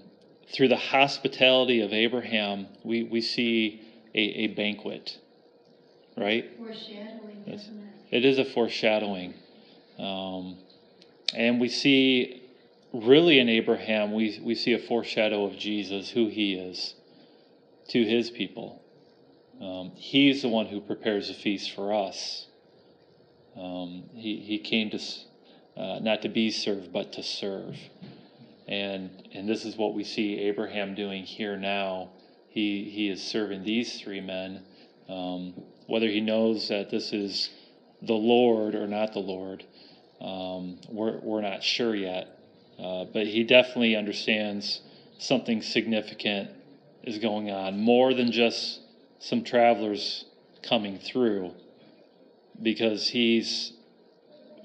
through 0.53 0.69
the 0.69 0.77
hospitality 0.77 1.81
of 1.81 1.93
Abraham. 1.93 2.67
We 2.83 3.05
we 3.05 3.21
see 3.21 3.83
a, 4.15 4.19
a 4.19 4.47
banquet, 4.49 5.19
right? 6.17 6.51
Foreshadowing, 6.57 7.45
it? 7.47 7.61
It 8.11 8.25
is 8.25 8.39
a 8.39 8.45
foreshadowing, 8.45 9.35
um, 9.99 10.57
and 11.35 11.61
we 11.61 11.69
see 11.69 12.43
really 12.93 13.39
in 13.39 13.49
Abraham 13.49 14.13
we 14.13 14.41
we 14.43 14.55
see 14.55 14.73
a 14.73 14.79
foreshadow 14.79 15.45
of 15.45 15.57
Jesus, 15.57 16.11
who 16.11 16.29
he 16.29 16.55
is 16.55 16.95
to 17.89 18.05
his 18.05 18.31
people. 18.31 18.83
Um, 19.61 19.93
he's 19.97 20.43
the 20.43 20.49
one 20.49 20.67
who 20.67 20.81
prepares 20.81 21.31
a 21.31 21.35
feast 21.35 21.73
for 21.73 21.93
us. 21.93 22.47
Um, 23.57 24.05
he, 24.15 24.37
he 24.37 24.59
came 24.59 24.91
to 24.91 25.01
uh, 25.77 25.99
not 26.01 26.23
to 26.23 26.29
be 26.29 26.51
served, 26.51 26.93
but 26.93 27.13
to 27.15 27.23
serve. 27.23 27.77
And, 28.69 29.11
and 29.33 29.49
this 29.49 29.65
is 29.65 29.77
what 29.77 29.95
we 29.95 30.05
see 30.05 30.41
Abraham 30.41 30.95
doing 30.95 31.25
here 31.25 31.57
now. 31.57 32.11
He, 32.49 32.85
he 32.85 33.09
is 33.09 33.23
serving 33.23 33.65
these 33.65 34.01
three 34.01 34.21
men. 34.21 34.63
Um, 35.09 35.55
whether 35.87 36.07
he 36.07 36.21
knows 36.21 36.69
that 36.69 36.91
this 36.91 37.15
is 37.15 37.49
the 38.03 38.13
Lord 38.13 38.75
or 38.75 38.87
not 38.87 39.15
the 39.15 39.21
Lord, 39.21 39.65
um, 40.21 40.79
we're, 40.91 41.19
we're 41.21 41.41
not 41.41 41.63
sure 41.63 41.95
yet. 41.95 42.39
Uh, 42.79 43.05
but 43.05 43.27
he 43.27 43.43
definitely 43.43 43.97
understands 43.97 44.83
something 45.19 45.63
significant 45.63 46.51
is 47.03 47.19
going 47.19 47.51
on, 47.51 47.79
more 47.79 48.13
than 48.13 48.31
just 48.31 48.81
some 49.19 49.43
travelers 49.43 50.27
coming 50.63 50.99
through, 50.99 51.53
because 52.63 53.09
he's, 53.09 53.73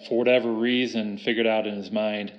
for 0.10 0.18
whatever 0.18 0.52
reason, 0.52 1.18
figured 1.18 1.48
out 1.48 1.66
in 1.66 1.76
his 1.76 1.90
mind, 1.90 2.34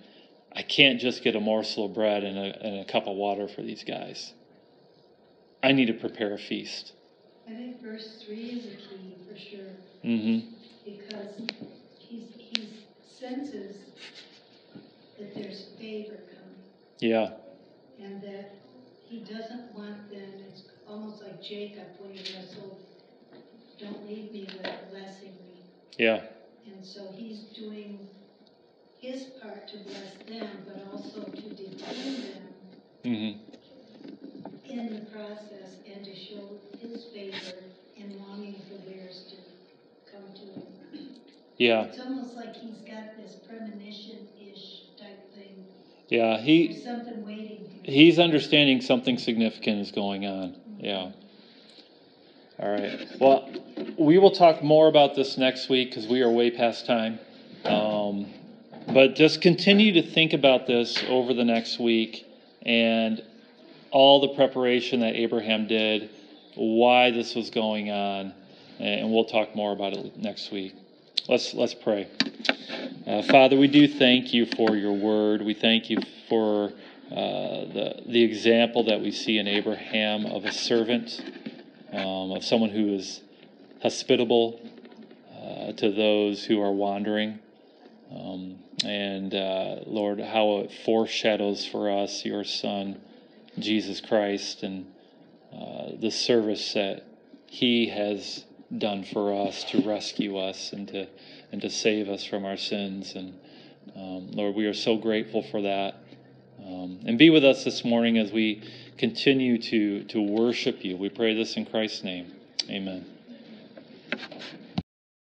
I 0.55 0.63
can't 0.63 1.01
just 1.01 1.23
get 1.23 1.35
a 1.35 1.41
morsel 1.41 1.87
of 1.87 1.95
bread 1.95 2.23
and 2.25 2.39
a, 2.39 2.67
and 2.67 2.79
a 2.81 2.85
cup 2.85 3.07
of 3.07 3.17
water 3.17 3.49
for 3.49 3.63
these 3.63 3.83
guys. 3.85 4.33
I 5.63 5.73
need 5.73 5.87
to 5.87 5.95
prepare 5.95 6.35
a 6.35 6.39
feast. 6.39 6.93
I 7.49 7.51
think 7.55 7.83
verse 7.83 8.23
three 8.25 8.51
is 8.51 8.67
a 8.67 8.77
key 8.77 9.17
for 9.29 9.39
sure, 9.39 9.71
Mm-hmm. 10.05 10.49
because 10.85 11.41
he's, 11.99 12.25
he 12.37 12.69
senses 13.11 13.77
that 15.19 15.35
there's 15.35 15.69
favor 15.79 16.15
coming, 16.29 16.57
Yeah. 17.01 17.31
and 18.01 18.23
that 18.23 18.55
he 19.09 19.21
doesn't 19.21 19.75
want 19.75 20.11
them, 20.11 20.29
it's 20.49 20.65
almost 20.89 21.23
like 21.23 21.43
Jacob 21.43 21.87
when 21.99 22.13
he 22.13 22.19
wrestled, 22.37 22.77
don't 23.81 24.07
leave 24.07 24.31
me 24.33 24.47
without 24.57 24.91
blessing 24.91 25.33
me. 25.47 25.63
Yeah. 25.99 26.23
And 26.67 26.85
so 26.85 27.09
he's 27.15 27.41
doing 27.57 28.09
his 29.05 29.25
part 29.43 29.69
to 29.69 29.77
bless 29.79 30.15
them, 30.29 30.49
but 30.67 30.87
also 30.93 31.21
to 31.31 31.43
defend 31.55 32.25
them 32.25 32.41
Mm-hmm. 33.05 33.39
in 34.71 34.95
the 34.95 35.01
process 35.13 35.77
and 35.95 36.03
to 36.05 36.15
show 36.15 36.57
his 36.81 37.05
favor 37.13 37.59
and 38.01 38.17
longing 38.17 38.55
for 38.67 38.77
theirs 38.91 39.31
to 39.31 40.11
come 40.11 40.23
to 40.35 40.61
him. 40.61 41.09
Yeah. 41.59 41.85
It's 41.85 41.99
almost 42.01 42.35
like 42.35 42.57
he's 42.57 42.79
got 42.79 43.15
this 43.19 43.35
premonition-ish 43.47 44.81
type 44.99 45.35
thing. 45.35 45.65
Yeah. 46.09 46.39
He 46.41 46.69
There's 46.69 46.85
something 46.85 47.27
waiting. 47.27 47.81
he's 47.85 48.19
understanding 48.19 48.81
something 48.81 49.19
significant 49.19 49.81
is 49.81 49.91
going 49.91 50.25
on. 50.25 50.57
Yeah. 50.79 51.13
All 52.59 52.71
right. 52.71 53.07
Well, 53.21 53.51
we 53.99 54.17
will 54.19 54.31
talk 54.31 54.63
more 54.63 54.87
about 54.89 55.15
this 55.15 55.37
next 55.37 55.69
week 55.69 55.91
because 55.91 56.07
we 56.07 56.23
are 56.23 56.31
way 56.31 56.51
past 56.51 56.87
time. 56.87 57.19
Um, 57.67 58.27
but 58.93 59.15
just 59.15 59.41
continue 59.41 59.93
to 59.95 60.03
think 60.03 60.33
about 60.33 60.67
this 60.67 61.03
over 61.09 61.35
the 61.35 61.45
next 61.45 61.79
week 61.79 62.27
and 62.63 63.23
all 63.91 64.21
the 64.21 64.35
preparation 64.35 65.01
that 65.01 65.15
Abraham 65.15 65.67
did, 65.67 66.11
why 66.57 67.11
this 67.11 67.35
was 67.35 67.51
going 67.51 67.91
on, 67.91 68.35
and 68.79 69.13
we'll 69.13 69.25
talk 69.25 69.55
more 69.55 69.73
about 69.73 69.93
it 69.93 70.17
next 70.17 70.51
week. 70.51 70.75
Let's 71.29 71.55
let's 71.55 71.75
pray. 71.75 72.09
Uh, 73.07 73.23
Father, 73.23 73.57
we 73.57 73.69
do 73.69 73.87
thank 73.87 74.35
you 74.35 74.47
for 74.47 74.77
your 74.77 74.93
word. 74.93 75.43
We 75.43 75.55
thank 75.55 75.89
you 75.89 75.99
for 76.29 76.73
uh, 77.11 77.65
the 77.67 78.03
the 78.07 78.23
example 78.23 78.85
that 78.85 79.01
we 79.01 79.11
see 79.11 79.39
in 79.39 79.47
Abraham 79.47 80.27
of 80.27 80.45
a 80.45 80.53
servant, 80.53 81.23
um, 81.93 82.33
of 82.33 82.45
someone 82.45 82.71
who 82.71 82.95
is 82.95 83.21
hospitable 83.81 84.61
uh, 85.37 85.73
to 85.73 85.93
those 85.93 86.45
who 86.45 86.61
are 86.61 86.73
wandering. 86.73 87.39
Um, 88.15 88.59
and 88.85 89.35
uh, 89.35 89.77
Lord, 89.87 90.21
how 90.21 90.59
it 90.59 90.73
foreshadows 90.85 91.67
for 91.67 91.91
us 91.91 92.25
your 92.25 92.45
Son, 92.45 93.01
Jesus 93.59 94.01
Christ, 94.01 94.63
and 94.63 94.87
uh, 95.53 95.91
the 95.99 96.11
service 96.11 96.75
that 96.75 97.05
He 97.47 97.89
has 97.89 98.45
done 98.77 99.05
for 99.05 99.47
us 99.47 99.65
to 99.65 99.81
rescue 99.83 100.37
us 100.37 100.73
and 100.73 100.89
to 100.89 101.07
and 101.53 101.61
to 101.63 101.71
save 101.71 102.09
us 102.09 102.25
from 102.25 102.45
our 102.45 102.57
sins. 102.57 103.15
And 103.15 103.39
um, 103.95 104.31
Lord, 104.33 104.55
we 104.55 104.67
are 104.67 104.75
so 104.75 104.97
grateful 104.97 105.43
for 105.43 105.63
that. 105.63 105.95
Um, 106.65 107.01
and 107.07 107.19
be 107.19 107.31
with 107.31 107.45
us 107.45 107.65
this 107.65 107.85
morning 107.85 108.19
as 108.19 108.33
we 108.33 108.63
continue 108.97 109.59
to 109.59 110.05
to 110.05 110.21
worship 110.21 110.85
you. 110.85 110.97
We 110.97 111.09
pray 111.09 111.35
this 111.35 111.57
in 111.57 111.67
Christ's 111.67 112.05
name. 112.05 112.33
Amen. 112.69 113.05